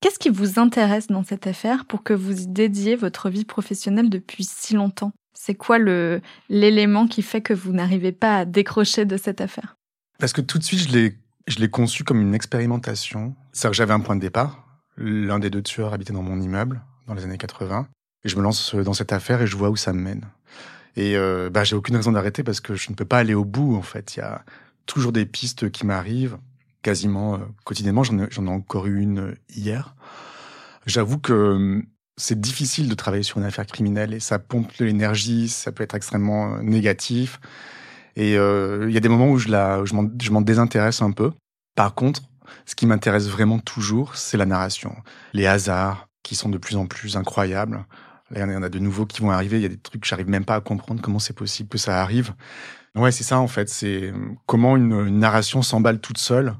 Qu'est-ce 0.00 0.18
qui 0.18 0.28
vous 0.28 0.58
intéresse 0.58 1.08
dans 1.08 1.24
cette 1.24 1.46
affaire 1.46 1.84
pour 1.86 2.02
que 2.02 2.12
vous 2.12 2.42
y 2.42 2.46
dédiez 2.46 2.96
votre 2.96 3.28
vie 3.28 3.44
professionnelle 3.44 4.08
depuis 4.08 4.44
si 4.44 4.74
longtemps? 4.74 5.12
C'est 5.34 5.54
quoi 5.54 5.78
le 5.78 6.20
l'élément 6.48 7.06
qui 7.06 7.22
fait 7.22 7.40
que 7.40 7.52
vous 7.52 7.72
n'arrivez 7.72 8.12
pas 8.12 8.38
à 8.38 8.44
décrocher 8.44 9.04
de 9.04 9.16
cette 9.16 9.40
affaire? 9.40 9.76
Parce 10.18 10.32
que 10.32 10.40
tout 10.40 10.58
de 10.58 10.64
suite, 10.64 10.88
je 10.88 10.92
l'ai 10.92 11.18
je 11.46 11.58
l'ai 11.58 11.68
conçu 11.68 12.04
comme 12.04 12.20
une 12.20 12.34
expérimentation. 12.34 13.34
C'est-à-dire 13.52 13.70
que 13.70 13.76
j'avais 13.76 13.92
un 13.92 14.00
point 14.00 14.16
de 14.16 14.20
départ. 14.20 14.64
L'un 14.96 15.38
des 15.38 15.50
deux 15.50 15.62
tueurs 15.62 15.92
habitait 15.92 16.12
dans 16.12 16.22
mon 16.22 16.40
immeuble 16.40 16.82
dans 17.06 17.14
les 17.14 17.24
années 17.24 17.38
80. 17.38 17.88
Je 18.26 18.36
me 18.36 18.42
lance 18.42 18.74
dans 18.74 18.92
cette 18.92 19.12
affaire 19.12 19.40
et 19.42 19.46
je 19.46 19.56
vois 19.56 19.70
où 19.70 19.76
ça 19.76 19.92
me 19.92 20.00
mène. 20.00 20.22
Et 20.96 21.16
euh, 21.16 21.50
bah, 21.50 21.64
j'ai 21.64 21.76
aucune 21.76 21.96
raison 21.96 22.12
d'arrêter 22.12 22.42
parce 22.42 22.60
que 22.60 22.74
je 22.74 22.90
ne 22.90 22.94
peux 22.94 23.04
pas 23.04 23.18
aller 23.18 23.34
au 23.34 23.44
bout, 23.44 23.76
en 23.76 23.82
fait. 23.82 24.16
Il 24.16 24.20
y 24.20 24.22
a 24.22 24.44
toujours 24.86 25.12
des 25.12 25.26
pistes 25.26 25.70
qui 25.70 25.84
m'arrivent, 25.84 26.38
quasiment 26.82 27.34
euh, 27.34 27.38
quotidiennement. 27.64 28.04
J'en 28.04 28.18
ai, 28.18 28.48
encore 28.48 28.86
eu 28.86 29.00
une 29.00 29.18
euh, 29.18 29.34
hier. 29.54 29.94
J'avoue 30.86 31.18
que 31.18 31.32
euh, 31.32 31.82
c'est 32.16 32.40
difficile 32.40 32.88
de 32.88 32.94
travailler 32.94 33.24
sur 33.24 33.38
une 33.38 33.44
affaire 33.44 33.66
criminelle 33.66 34.14
et 34.14 34.20
ça 34.20 34.38
pompe 34.38 34.70
de 34.78 34.84
l'énergie, 34.84 35.48
ça 35.48 35.72
peut 35.72 35.82
être 35.82 35.94
extrêmement 35.94 36.62
négatif. 36.62 37.40
Et 38.18 38.32
il 38.32 38.90
y 38.90 38.96
a 38.96 39.00
des 39.00 39.10
moments 39.10 39.28
où 39.28 39.36
je 39.36 40.30
m'en 40.30 40.40
désintéresse 40.40 41.02
un 41.02 41.10
peu. 41.10 41.32
Par 41.74 41.94
contre, 41.94 42.22
ce 42.64 42.74
qui 42.74 42.86
m'intéresse 42.86 43.28
vraiment 43.28 43.58
toujours, 43.58 44.16
c'est 44.16 44.38
la 44.38 44.46
narration. 44.46 44.96
Les 45.34 45.46
hasards 45.46 46.08
qui 46.22 46.34
sont 46.34 46.48
de 46.48 46.56
plus 46.56 46.76
en 46.76 46.86
plus 46.86 47.18
incroyables. 47.18 47.84
Là, 48.30 48.44
il 48.44 48.52
y 48.52 48.56
en 48.56 48.62
a 48.62 48.68
de 48.68 48.78
nouveaux 48.78 49.06
qui 49.06 49.20
vont 49.20 49.30
arriver. 49.30 49.58
Il 49.58 49.62
y 49.62 49.66
a 49.66 49.68
des 49.68 49.78
trucs 49.78 50.02
que 50.02 50.06
j'arrive 50.06 50.28
même 50.28 50.44
pas 50.44 50.56
à 50.56 50.60
comprendre 50.60 51.00
comment 51.00 51.18
c'est 51.18 51.32
possible 51.32 51.68
que 51.68 51.78
ça 51.78 52.02
arrive. 52.02 52.34
Ouais, 52.94 53.12
c'est 53.12 53.24
ça 53.24 53.38
en 53.38 53.46
fait. 53.46 53.68
C'est 53.68 54.12
comment 54.46 54.76
une, 54.76 55.18
narration 55.18 55.62
s'emballe 55.62 56.00
toute 56.00 56.18
seule 56.18 56.54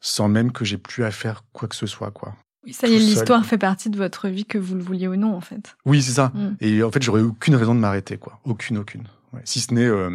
sans 0.00 0.28
même 0.28 0.50
que 0.50 0.64
j'ai 0.64 0.78
plus 0.78 1.04
à 1.04 1.10
faire 1.10 1.44
quoi 1.52 1.68
que 1.68 1.76
ce 1.76 1.86
soit, 1.86 2.10
quoi. 2.10 2.34
Oui, 2.64 2.72
ça 2.72 2.88
y 2.88 2.94
est, 2.94 2.98
l'histoire 2.98 3.44
fait 3.44 3.58
partie 3.58 3.88
de 3.90 3.96
votre 3.96 4.28
vie, 4.28 4.44
que 4.44 4.58
vous 4.58 4.74
le 4.74 4.82
vouliez 4.82 5.08
ou 5.08 5.16
non, 5.16 5.34
en 5.34 5.40
fait. 5.40 5.76
Oui, 5.84 6.02
c'est 6.02 6.12
ça. 6.12 6.32
Mm. 6.34 6.56
Et 6.60 6.82
en 6.82 6.90
fait, 6.90 7.02
j'aurais 7.02 7.22
aucune 7.22 7.54
raison 7.54 7.74
de 7.74 7.80
m'arrêter, 7.80 8.18
quoi. 8.18 8.40
Aucune, 8.44 8.78
aucune. 8.78 9.04
Si 9.44 9.60
ce 9.60 9.72
n'est 9.74 9.86
euh, 9.86 10.10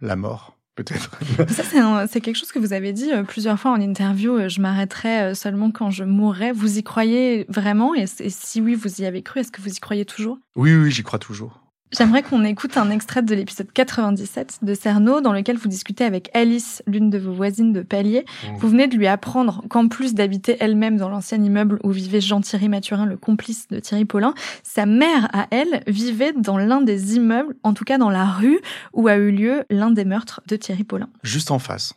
la 0.00 0.16
mort 0.16 0.56
peut-être. 0.74 1.18
Ça, 1.48 2.06
c'est 2.08 2.20
quelque 2.20 2.36
chose 2.36 2.52
que 2.52 2.58
vous 2.58 2.72
avez 2.72 2.92
dit 2.92 3.12
euh, 3.12 3.22
plusieurs 3.22 3.58
fois 3.58 3.72
en 3.72 3.80
interview. 3.80 4.36
Euh, 4.36 4.48
je 4.48 4.60
m'arrêterai 4.60 5.22
euh, 5.22 5.34
seulement 5.34 5.70
quand 5.70 5.90
je 5.90 6.04
mourrai. 6.04 6.52
Vous 6.52 6.78
y 6.78 6.82
croyez 6.82 7.46
vraiment? 7.48 7.94
Et, 7.94 8.06
si 8.06 8.60
oui, 8.60 8.74
vous 8.74 9.00
y 9.00 9.04
avez 9.04 9.22
cru, 9.22 9.40
est-ce 9.40 9.52
que 9.52 9.60
vous 9.60 9.72
y 9.72 9.80
croyez 9.80 10.04
toujours? 10.04 10.38
Oui, 10.56 10.74
oui, 10.74 10.90
j'y 10.90 11.02
crois 11.02 11.18
toujours. 11.18 11.60
J'aimerais 11.92 12.22
qu'on 12.22 12.44
écoute 12.44 12.76
un 12.76 12.88
extrait 12.88 13.20
de 13.20 13.34
l'épisode 13.34 13.72
97 13.72 14.60
de 14.62 14.74
Cerno 14.74 15.20
dans 15.20 15.32
lequel 15.32 15.56
vous 15.56 15.68
discutez 15.68 16.04
avec 16.04 16.30
Alice, 16.34 16.84
l'une 16.86 17.10
de 17.10 17.18
vos 17.18 17.32
voisines 17.32 17.72
de 17.72 17.82
palier. 17.82 18.24
Mmh. 18.24 18.56
Vous 18.58 18.68
venez 18.68 18.86
de 18.86 18.96
lui 18.96 19.08
apprendre 19.08 19.64
qu'en 19.68 19.88
plus 19.88 20.14
d'habiter 20.14 20.56
elle-même 20.60 20.96
dans 20.98 21.08
l'ancien 21.08 21.42
immeuble 21.42 21.80
où 21.82 21.90
vivait 21.90 22.20
Jean-Thierry 22.20 22.68
Mathurin, 22.68 23.06
le 23.06 23.16
complice 23.16 23.66
de 23.68 23.80
Thierry 23.80 24.04
Paulin, 24.04 24.34
sa 24.62 24.86
mère 24.86 25.28
à 25.32 25.48
elle 25.50 25.82
vivait 25.88 26.32
dans 26.32 26.58
l'un 26.58 26.80
des 26.80 27.16
immeubles, 27.16 27.56
en 27.64 27.74
tout 27.74 27.84
cas 27.84 27.98
dans 27.98 28.10
la 28.10 28.24
rue 28.24 28.60
où 28.92 29.08
a 29.08 29.16
eu 29.16 29.32
lieu 29.32 29.64
l'un 29.68 29.90
des 29.90 30.04
meurtres 30.04 30.42
de 30.46 30.54
Thierry 30.54 30.84
Paulin. 30.84 31.08
Juste 31.24 31.50
en 31.50 31.58
face. 31.58 31.94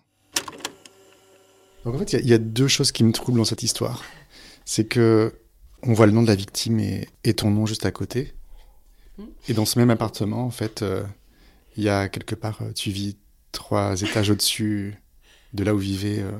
Donc 1.86 1.93
en 1.93 1.99
fait, 1.99 2.13
il 2.13 2.27
y, 2.27 2.34
a 2.34 2.39
deux 2.39 2.67
choses 2.67 2.91
qui 2.91 3.03
me 3.03 3.12
troublent 3.12 3.38
dans 3.38 3.45
cette 3.45 3.62
histoire. 3.62 4.01
C'est 4.65 4.86
que 4.86 5.36
on 5.84 5.93
voit 5.93 6.08
le 6.08 6.13
nom 6.13 6.23
de 6.23 6.27
la 6.27 6.36
victime 6.36 6.79
et 6.79 7.34
ton 7.36 7.51
nom 7.51 7.67
juste 7.67 7.86
à 7.86 7.91
côté. 7.91 8.34
Et 9.47 9.54
dans 9.54 9.65
ce 9.65 9.80
même 9.80 9.89
appartement, 9.89 10.45
en 10.45 10.52
fait, 10.52 10.82
euh, 10.82 11.04
il 11.78 11.84
y 11.84 11.89
a 11.89 12.10
quelque 12.10 12.36
part, 12.36 12.60
euh, 12.62 12.71
tu 12.73 12.91
vis 12.91 13.17
trois 13.52 14.02
étages 14.02 14.30
au-dessus 14.30 14.95
de 15.54 15.63
là 15.63 15.76
où 15.76 15.78
vivait 15.78 16.19
euh, 16.19 16.32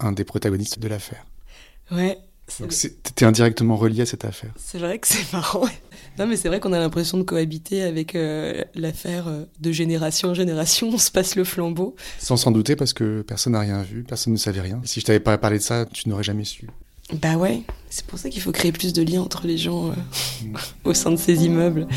un 0.00 0.12
des 0.12 0.24
protagonistes 0.24 0.78
de 0.78 0.88
l'affaire. 0.88 1.24
Ouais. 1.90 2.18
Donc 2.60 2.72
t'es 3.16 3.24
indirectement 3.24 3.74
relié 3.76 4.02
à 4.02 4.06
cette 4.06 4.24
affaire. 4.24 4.52
C'est 4.56 4.78
vrai 4.78 5.00
que 5.00 5.08
c'est 5.08 5.32
marrant. 5.32 5.66
Non, 6.18 6.26
mais 6.26 6.36
c'est 6.36 6.48
vrai 6.48 6.60
qu'on 6.60 6.72
a 6.72 6.78
l'impression 6.78 7.18
de 7.18 7.24
cohabiter 7.24 7.82
avec 7.82 8.16
l'affaire 8.74 9.26
de 9.58 9.72
génération 9.72 10.28
en 10.28 10.34
génération. 10.34 10.90
On 10.92 10.98
se 10.98 11.10
passe 11.10 11.34
le 11.34 11.42
flambeau. 11.42 11.96
Sans 12.20 12.36
s'en 12.36 12.52
douter, 12.52 12.76
parce 12.76 12.92
que 12.92 13.22
personne 13.22 13.54
n'a 13.54 13.60
rien 13.60 13.82
vu, 13.82 14.04
personne 14.04 14.32
ne 14.32 14.38
savait 14.38 14.60
rien. 14.60 14.80
Si 14.84 15.00
je 15.00 15.06
t'avais 15.06 15.18
pas 15.18 15.38
parlé 15.38 15.58
de 15.58 15.62
ça, 15.62 15.86
tu 15.86 16.08
n'aurais 16.08 16.22
jamais 16.22 16.44
su. 16.44 16.68
Bah 17.14 17.36
ouais, 17.36 17.62
c'est 17.96 18.04
pour 18.04 18.18
ça 18.18 18.28
qu'il 18.28 18.42
faut 18.42 18.52
créer 18.52 18.72
plus 18.72 18.92
de 18.92 19.02
liens 19.02 19.22
entre 19.22 19.46
les 19.46 19.56
gens 19.56 19.88
euh, 19.88 19.94
au 20.84 20.92
sein 20.92 21.10
de 21.10 21.16
ces 21.16 21.46
immeubles. 21.46 21.88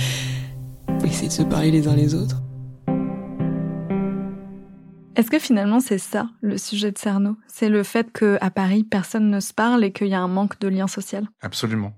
Essayer 1.04 1.28
de 1.28 1.34
se 1.34 1.44
parler 1.44 1.72
les 1.72 1.90
uns 1.90 1.96
les 1.96 2.16
autres. 2.16 2.38
Est-ce 5.18 5.30
que 5.30 5.40
finalement 5.40 5.82
c'est 5.82 5.98
ça 5.98 6.30
le 6.40 6.58
sujet 6.58 6.94
de 6.94 6.98
Cerno? 6.98 7.36
C'est 7.48 7.68
le 7.68 7.84
fait 7.84 8.14
qu'à 8.14 8.50
Paris 8.50 8.86
personne 8.86 9.30
ne 9.30 9.42
se 9.42 9.54
parle 9.54 9.84
et 9.84 9.92
qu'il 9.92 10.08
y 10.08 10.14
a 10.14 10.22
un 10.22 10.30
manque 10.30 10.58
de 10.62 10.70
lien 10.70 10.88
social? 10.88 11.28
Absolument. 11.42 11.94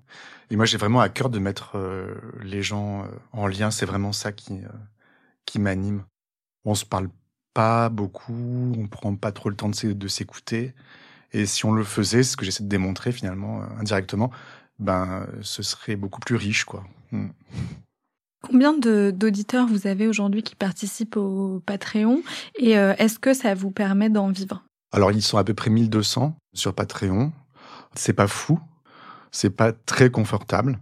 Et 0.50 0.56
moi 0.56 0.66
j'ai 0.66 0.78
vraiment 0.78 1.02
à 1.02 1.10
cœur 1.10 1.30
de 1.30 1.38
mettre 1.38 1.74
euh, 1.76 2.16
les 2.42 2.64
gens 2.64 3.04
euh, 3.04 3.08
en 3.34 3.46
lien. 3.46 3.70
C'est 3.70 3.86
vraiment 3.86 4.14
ça 4.14 4.32
qui 4.32 4.62
qui 5.46 5.60
m'anime. 5.60 6.06
On 6.66 6.74
se 6.74 6.86
parle 6.86 7.10
pas 7.54 7.90
beaucoup, 7.90 8.74
on 8.80 8.88
prend 8.88 9.16
pas 9.16 9.32
trop 9.32 9.50
le 9.50 9.56
temps 9.56 9.70
de 9.70 10.08
s'écouter. 10.08 10.74
Et 11.34 11.46
si 11.46 11.65
on 11.65 11.72
le 11.72 11.84
faisait, 11.84 12.24
ce 12.24 12.36
que 12.36 12.46
j'essaie 12.46 12.63
de 12.63 12.70
démontrer 12.70 13.12
finalement 13.12 13.62
euh, 13.62 13.65
indirectement, 13.80 14.32
ben 14.80 15.28
ce 15.41 15.63
serait 15.63 15.96
beaucoup 15.96 16.20
plus 16.20 16.36
riche, 16.36 16.65
quoi. 16.65 16.84
Hmm. 17.12 17.30
Combien 18.41 18.74
d'auditeurs 18.74 19.67
vous 19.67 19.86
avez 19.86 20.08
aujourd'hui 20.08 20.41
qui 20.41 20.56
participent 20.56 21.15
au 21.15 21.62
Patreon 21.65 22.24
et 22.58 22.78
euh, 22.78 22.96
est-ce 22.98 23.20
que 23.20 23.36
ça 23.36 23.54
vous 23.54 23.70
permet 23.70 24.10
d'en 24.10 24.30
vivre? 24.30 24.63
Alors 24.91 25.12
ils 25.12 25.22
sont 25.22 25.38
à 25.38 25.44
peu 25.44 25.54
près 25.54 25.70
1200 25.70 26.36
sur 26.54 26.74
Patreon. 26.74 27.32
C'est 27.94 28.13
pas 28.13 28.28
fou, 28.28 28.60
c'est 29.32 29.52
pas 29.52 29.72
très 29.72 30.10
confortable, 30.10 30.80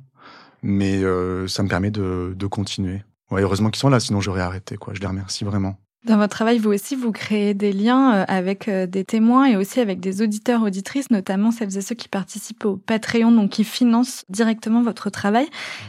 mais 0.63 1.03
euh, 1.03 1.47
ça 1.47 1.63
me 1.63 1.67
permet 1.67 1.91
de, 1.91 2.33
de 2.35 2.47
continuer. 2.47 3.03
Ouais, 3.29 3.41
heureusement 3.41 3.69
qu'ils 3.69 3.79
sont 3.79 3.89
là, 3.89 3.99
sinon 3.99 4.21
j'aurais 4.21 4.41
arrêté. 4.41 4.77
Quoi. 4.77 4.93
Je 4.93 5.01
les 5.01 5.07
remercie 5.07 5.43
vraiment. 5.43 5.77
Dans 6.05 6.15
votre 6.15 6.33
travail, 6.33 6.59
vous 6.59 6.71
aussi, 6.71 6.95
vous 6.95 7.11
créez 7.11 7.53
des 7.53 7.73
liens 7.73 8.13
euh, 8.13 8.25
avec 8.29 8.69
euh, 8.69 8.87
des 8.87 9.03
témoins 9.03 9.47
et 9.47 9.57
aussi 9.57 9.81
avec 9.81 9.99
des 9.99 10.21
auditeurs, 10.21 10.63
auditrices, 10.63 11.11
notamment 11.11 11.51
celles 11.51 11.77
et 11.77 11.81
ceux 11.81 11.93
qui 11.93 12.07
participent 12.07 12.63
au 12.63 12.77
Patreon, 12.77 13.33
donc 13.33 13.49
qui 13.49 13.65
financent 13.65 14.23
directement 14.29 14.81
votre 14.81 15.09
travail. 15.09 15.45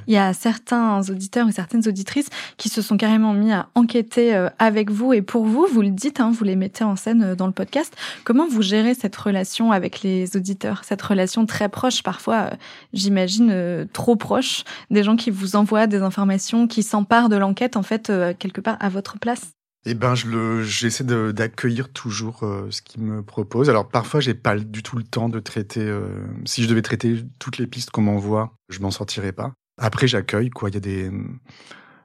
Il 0.09 0.15
y 0.15 0.17
a 0.17 0.33
certains 0.33 1.01
auditeurs 1.09 1.49
et 1.49 1.53
certaines 1.53 1.87
auditrices 1.87 2.29
qui 2.57 2.69
se 2.69 2.83
sont 2.83 2.97
carrément 2.97 3.35
mis 3.35 3.53
à 3.53 3.69
enquêter 3.77 4.35
euh, 4.35 4.49
avec 4.59 4.91
vous 4.91 5.13
et 5.13 5.23
pour 5.23 5.45
vous. 5.45 5.69
Vous 5.73 5.81
le 5.81 5.91
dites, 5.91 6.19
hein, 6.19 6.33
vous 6.35 6.43
les 6.43 6.57
mettez 6.57 6.83
en 6.83 6.97
scène 6.97 7.37
dans 7.37 7.47
le 7.47 7.53
podcast. 7.53 7.95
Comment 8.25 8.49
vous 8.49 8.63
gérez 8.63 8.95
cette 8.95 9.15
relation 9.15 9.71
avec 9.71 10.03
les 10.03 10.37
auditeurs, 10.37 10.83
cette 10.85 11.03
relation 11.03 11.47
très 11.47 11.69
proche, 11.69 12.03
parfois, 12.03 12.51
j'imagine, 12.93 13.87
trop 13.93 14.17
proche, 14.17 14.65
des 14.91 15.05
gens 15.05 15.15
qui 15.15 15.31
vous 15.31 15.55
envoient 15.55 15.87
des 15.87 16.03
informations, 16.03 16.67
qui 16.67 16.83
s'emparent 16.83 17.29
de 17.29 17.37
l'enquête, 17.37 17.77
en 17.77 17.85
fait, 17.85 18.13
quelque 18.41 18.61
part 18.61 18.77
à 18.81 18.89
votre 18.89 19.17
place? 19.17 19.53
Eh 19.87 19.95
ben, 19.95 20.15
je 20.15 20.27
le, 20.27 20.63
j'essaie 20.63 21.05
d'accueillir 21.05 21.91
toujours 21.91 22.43
euh, 22.43 22.71
ce 22.71 22.83
qu'il 22.83 23.03
me 23.03 23.23
propose. 23.23 23.71
Alors 23.71 23.89
parfois, 23.89 24.21
j'ai 24.21 24.35
pas 24.35 24.59
du 24.59 24.83
tout 24.83 24.97
le 24.97 25.05
temps 25.05 25.29
de 25.29 25.41
traiter. 25.41 25.81
Euh, 25.81 26.09
si 26.45 26.63
je 26.63 26.69
devais 26.69 26.83
traiter 26.83 27.25
toutes 27.39 27.57
les 27.57 27.67
pistes 27.67 27.91
qu'on 27.91 28.03
m'envoie, 28.03 28.53
je 28.69 28.81
m'en 28.81 28.91
sortirais 28.91 29.33
pas. 29.33 29.55
Après, 29.79 30.07
j'accueille 30.07 30.51
quoi. 30.51 30.69
Il 30.69 30.75
y 30.75 30.77
a 30.77 30.81
des, 30.81 31.11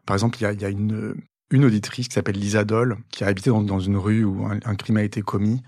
par 0.05 0.15
exemple, 0.15 0.37
il 0.39 0.43
y 0.43 0.45
a, 0.45 0.53
y 0.53 0.65
a 0.65 0.69
une 0.69 1.15
une 1.51 1.65
auditrice 1.65 2.07
qui 2.07 2.13
s'appelle 2.13 2.37
Lisa 2.37 2.63
Doll, 2.63 2.97
qui 3.11 3.23
a 3.23 3.27
habité 3.27 3.49
dans, 3.49 3.61
dans 3.61 3.79
une 3.79 3.97
rue 3.97 4.23
où 4.23 4.45
un, 4.45 4.75
crime 4.75 4.97
a 4.97 5.03
été 5.03 5.21
commis. 5.21 5.61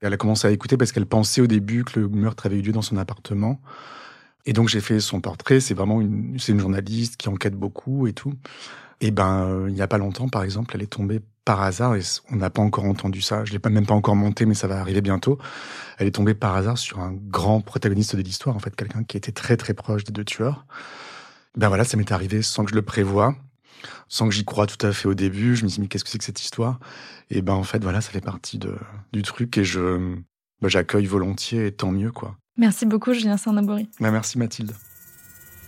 Elle 0.00 0.12
a 0.12 0.16
commencé 0.16 0.48
à 0.48 0.50
écouter 0.50 0.76
parce 0.76 0.90
qu'elle 0.92 1.06
pensait 1.06 1.40
au 1.40 1.46
début 1.46 1.84
que 1.84 2.00
le 2.00 2.08
meurtre 2.08 2.46
avait 2.46 2.58
eu 2.58 2.62
lieu 2.62 2.72
dans 2.72 2.82
son 2.82 2.96
appartement. 2.96 3.60
Et 4.46 4.52
donc 4.52 4.68
j'ai 4.68 4.80
fait 4.80 5.00
son 5.00 5.20
portrait. 5.20 5.60
C'est 5.60 5.74
vraiment 5.74 6.00
une, 6.00 6.38
c'est 6.38 6.52
une 6.52 6.60
journaliste 6.60 7.16
qui 7.16 7.28
enquête 7.28 7.54
beaucoup 7.54 8.06
et 8.06 8.12
tout. 8.12 8.34
Et 9.00 9.10
ben, 9.10 9.66
il 9.68 9.76
y 9.76 9.82
a 9.82 9.88
pas 9.88 9.98
longtemps, 9.98 10.28
par 10.28 10.44
exemple, 10.44 10.74
elle 10.74 10.82
est 10.82 10.86
tombée 10.86 11.20
par 11.44 11.62
hasard, 11.62 11.96
et 11.96 12.00
on 12.30 12.36
n'a 12.36 12.50
pas 12.50 12.62
encore 12.62 12.84
entendu 12.84 13.20
ça, 13.20 13.44
je 13.44 13.52
l'ai 13.52 13.60
même 13.70 13.86
pas 13.86 13.94
encore 13.94 14.16
monté, 14.16 14.46
mais 14.46 14.54
ça 14.54 14.68
va 14.68 14.78
arriver 14.80 15.00
bientôt. 15.00 15.38
Elle 15.98 16.06
est 16.06 16.12
tombée 16.12 16.34
par 16.34 16.54
hasard 16.54 16.78
sur 16.78 17.00
un 17.00 17.12
grand 17.12 17.60
protagoniste 17.60 18.14
de 18.16 18.22
l'histoire, 18.22 18.54
en 18.54 18.60
fait, 18.60 18.74
quelqu'un 18.76 19.04
qui 19.04 19.16
était 19.16 19.32
très 19.32 19.56
très 19.56 19.74
proche 19.74 20.04
des 20.04 20.12
deux 20.12 20.24
tueurs. 20.24 20.66
Ben 21.56 21.68
voilà, 21.68 21.84
ça 21.84 21.96
m'est 21.96 22.12
arrivé 22.12 22.42
sans 22.42 22.64
que 22.64 22.70
je 22.70 22.76
le 22.76 22.82
prévoie, 22.82 23.34
sans 24.08 24.28
que 24.28 24.34
j'y 24.34 24.44
croie 24.44 24.66
tout 24.66 24.86
à 24.86 24.92
fait 24.92 25.08
au 25.08 25.14
début. 25.14 25.56
Je 25.56 25.64
me 25.64 25.68
suis 25.68 25.76
dit, 25.76 25.80
mais 25.82 25.88
qu'est-ce 25.88 26.04
que 26.04 26.10
c'est 26.10 26.18
que 26.18 26.24
cette 26.24 26.40
histoire? 26.40 26.78
Et 27.30 27.42
ben 27.42 27.54
en 27.54 27.64
fait, 27.64 27.82
voilà, 27.82 28.00
ça 28.00 28.10
fait 28.10 28.20
partie 28.20 28.58
de, 28.58 28.76
du 29.12 29.22
truc 29.22 29.58
et 29.58 29.64
je 29.64 30.16
ben, 30.60 30.68
j'accueille 30.68 31.06
volontiers 31.06 31.66
et 31.66 31.72
tant 31.72 31.90
mieux, 31.90 32.12
quoi. 32.12 32.36
Merci 32.56 32.86
beaucoup, 32.86 33.12
Julien 33.12 33.36
Sarnabori. 33.36 33.88
Ben, 34.00 34.12
merci, 34.12 34.38
Mathilde. 34.38 34.72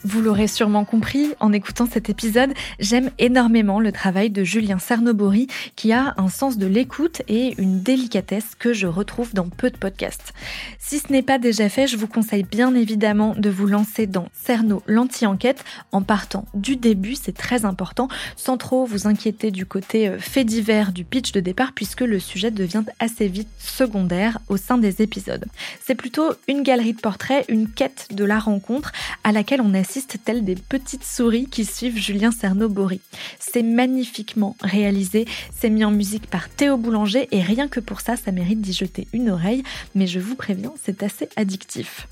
Vous 0.06 0.20
l'aurez 0.20 0.48
sûrement 0.48 0.84
compris 0.84 1.32
en 1.40 1.50
écoutant 1.50 1.88
cet 1.90 2.10
épisode, 2.10 2.52
j'aime 2.78 3.10
énormément 3.18 3.80
le 3.80 3.90
travail 3.90 4.28
de 4.28 4.44
Julien 4.44 4.78
Cernobori 4.78 5.46
qui 5.76 5.94
a 5.94 6.12
un 6.18 6.28
sens 6.28 6.58
de 6.58 6.66
l'écoute 6.66 7.22
et 7.26 7.54
une 7.56 7.80
délicatesse 7.80 8.54
que 8.58 8.74
je 8.74 8.86
retrouve 8.86 9.32
dans 9.32 9.48
peu 9.48 9.70
de 9.70 9.78
podcasts. 9.78 10.34
Si 10.78 10.98
ce 10.98 11.10
n'est 11.10 11.22
pas 11.22 11.38
déjà 11.38 11.70
fait, 11.70 11.86
je 11.86 11.96
vous 11.96 12.06
conseille 12.06 12.42
bien 12.42 12.74
évidemment 12.74 13.34
de 13.34 13.48
vous 13.48 13.66
lancer 13.66 14.06
dans 14.06 14.28
Cerno 14.34 14.82
l'anti-enquête 14.86 15.64
en 15.90 16.02
partant 16.02 16.44
du 16.52 16.76
début, 16.76 17.14
c'est 17.14 17.34
très 17.34 17.64
important, 17.64 18.08
sans 18.36 18.58
trop 18.58 18.84
vous 18.84 19.06
inquiéter 19.06 19.50
du 19.50 19.64
côté 19.64 20.08
euh, 20.08 20.18
fait 20.18 20.44
divers 20.44 20.92
du 20.92 21.04
pitch 21.04 21.32
de 21.32 21.40
départ 21.40 21.72
puisque 21.72 22.02
le 22.02 22.18
sujet 22.18 22.50
devient 22.50 22.84
assez 22.98 23.26
vite 23.26 23.48
secondaire 23.58 24.38
au 24.48 24.58
sein 24.58 24.76
des 24.76 25.00
épisodes. 25.00 25.46
C'est 25.82 25.94
plutôt 25.94 26.34
une 26.46 26.62
galerie 26.62 26.92
de 26.92 27.00
portraits, 27.00 27.46
une 27.48 27.70
quête 27.70 28.08
de 28.10 28.24
la 28.24 28.38
rencontre 28.38 28.92
à 29.22 29.32
laquelle 29.32 29.62
on 29.62 29.72
assiste 29.72 29.93
telles 30.24 30.44
des 30.44 30.54
petites 30.54 31.04
souris 31.04 31.46
qui 31.46 31.64
suivent 31.64 31.96
Julien 31.96 32.30
Cernobori. 32.30 33.00
C'est 33.38 33.62
magnifiquement 33.62 34.56
réalisé, 34.60 35.26
c'est 35.54 35.70
mis 35.70 35.84
en 35.84 35.90
musique 35.90 36.26
par 36.28 36.48
Théo 36.48 36.76
Boulanger 36.76 37.28
et 37.30 37.42
rien 37.42 37.68
que 37.68 37.80
pour 37.80 38.00
ça, 38.00 38.16
ça 38.16 38.32
mérite 38.32 38.60
d'y 38.60 38.72
jeter 38.72 39.06
une 39.12 39.30
oreille, 39.30 39.62
mais 39.94 40.06
je 40.06 40.20
vous 40.20 40.34
préviens, 40.34 40.72
c'est 40.82 41.02
assez 41.02 41.28
addictif. 41.36 42.06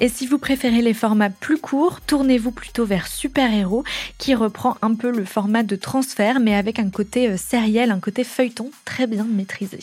Et 0.00 0.08
si 0.08 0.26
vous 0.26 0.38
préférez 0.38 0.82
les 0.82 0.94
formats 0.94 1.30
plus 1.30 1.58
courts, 1.58 2.00
tournez-vous 2.00 2.52
plutôt 2.52 2.86
vers 2.86 3.06
Super 3.06 3.52
Héros, 3.52 3.84
qui 4.16 4.34
reprend 4.34 4.76
un 4.82 4.94
peu 4.94 5.10
le 5.10 5.24
format 5.24 5.62
de 5.62 5.76
transfert, 5.76 6.40
mais 6.40 6.54
avec 6.54 6.78
un 6.78 6.90
côté 6.90 7.28
euh, 7.28 7.36
sériel, 7.36 7.90
un 7.90 8.00
côté 8.00 8.24
feuilleton 8.24 8.70
très 8.84 9.06
bien 9.06 9.24
maîtrisé. 9.24 9.78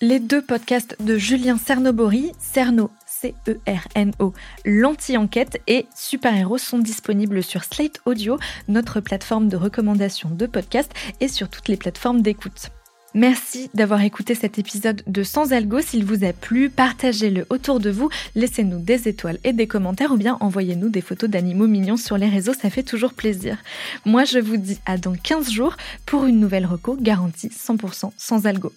Les 0.00 0.18
deux 0.18 0.42
podcasts 0.42 0.96
de 1.00 1.16
Julien 1.16 1.56
Cernobori, 1.56 2.32
Cerno 2.38 2.90
C-E-R-N-O, 3.24 4.34
l'anti-enquête 4.66 5.62
et 5.66 5.86
Super 5.96 6.36
Héros 6.36 6.58
sont 6.58 6.78
disponibles 6.78 7.42
sur 7.42 7.64
Slate 7.64 8.00
Audio, 8.04 8.38
notre 8.68 9.00
plateforme 9.00 9.48
de 9.48 9.56
recommandation 9.56 10.28
de 10.28 10.44
podcasts 10.44 10.92
et 11.20 11.28
sur 11.28 11.48
toutes 11.48 11.68
les 11.68 11.78
plateformes 11.78 12.20
d'écoute. 12.20 12.70
Merci 13.14 13.70
d'avoir 13.72 14.02
écouté 14.02 14.34
cet 14.34 14.58
épisode 14.58 15.02
de 15.06 15.22
Sans 15.22 15.52
Algo. 15.52 15.80
S'il 15.80 16.04
vous 16.04 16.24
a 16.24 16.34
plu, 16.34 16.68
partagez-le 16.68 17.46
autour 17.48 17.80
de 17.80 17.88
vous, 17.88 18.10
laissez-nous 18.34 18.80
des 18.80 19.08
étoiles 19.08 19.38
et 19.44 19.54
des 19.54 19.68
commentaires 19.68 20.12
ou 20.12 20.16
bien 20.16 20.36
envoyez-nous 20.40 20.90
des 20.90 21.00
photos 21.00 21.30
d'animaux 21.30 21.68
mignons 21.68 21.96
sur 21.96 22.18
les 22.18 22.28
réseaux, 22.28 22.54
ça 22.54 22.68
fait 22.68 22.82
toujours 22.82 23.14
plaisir. 23.14 23.56
Moi, 24.04 24.24
je 24.24 24.38
vous 24.38 24.58
dis 24.58 24.80
à 24.84 24.98
dans 24.98 25.14
15 25.14 25.50
jours 25.50 25.76
pour 26.04 26.26
une 26.26 26.40
nouvelle 26.40 26.66
reco 26.66 26.96
garantie 27.00 27.48
100% 27.48 28.10
sans 28.18 28.46
algo. 28.46 28.72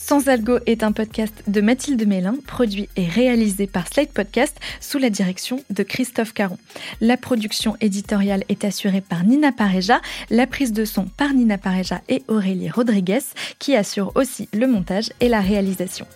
Sans 0.00 0.28
Algo 0.28 0.58
est 0.66 0.84
un 0.84 0.92
podcast 0.92 1.34
de 1.48 1.60
Mathilde 1.60 2.06
Mélin, 2.06 2.36
produit 2.46 2.88
et 2.94 3.04
réalisé 3.04 3.66
par 3.66 3.88
Slate 3.88 4.12
Podcast 4.12 4.56
sous 4.80 4.98
la 4.98 5.10
direction 5.10 5.64
de 5.70 5.82
Christophe 5.82 6.32
Caron. 6.32 6.56
La 7.00 7.16
production 7.16 7.76
éditoriale 7.80 8.44
est 8.48 8.64
assurée 8.64 9.00
par 9.00 9.24
Nina 9.24 9.50
Pareja, 9.50 10.00
la 10.30 10.46
prise 10.46 10.72
de 10.72 10.84
son 10.84 11.06
par 11.06 11.34
Nina 11.34 11.58
Pareja 11.58 12.00
et 12.08 12.22
Aurélie 12.28 12.70
Rodriguez, 12.70 13.24
qui 13.58 13.74
assurent 13.74 14.12
aussi 14.14 14.48
le 14.54 14.68
montage 14.68 15.10
et 15.20 15.28
la 15.28 15.40
réalisation. 15.40 16.06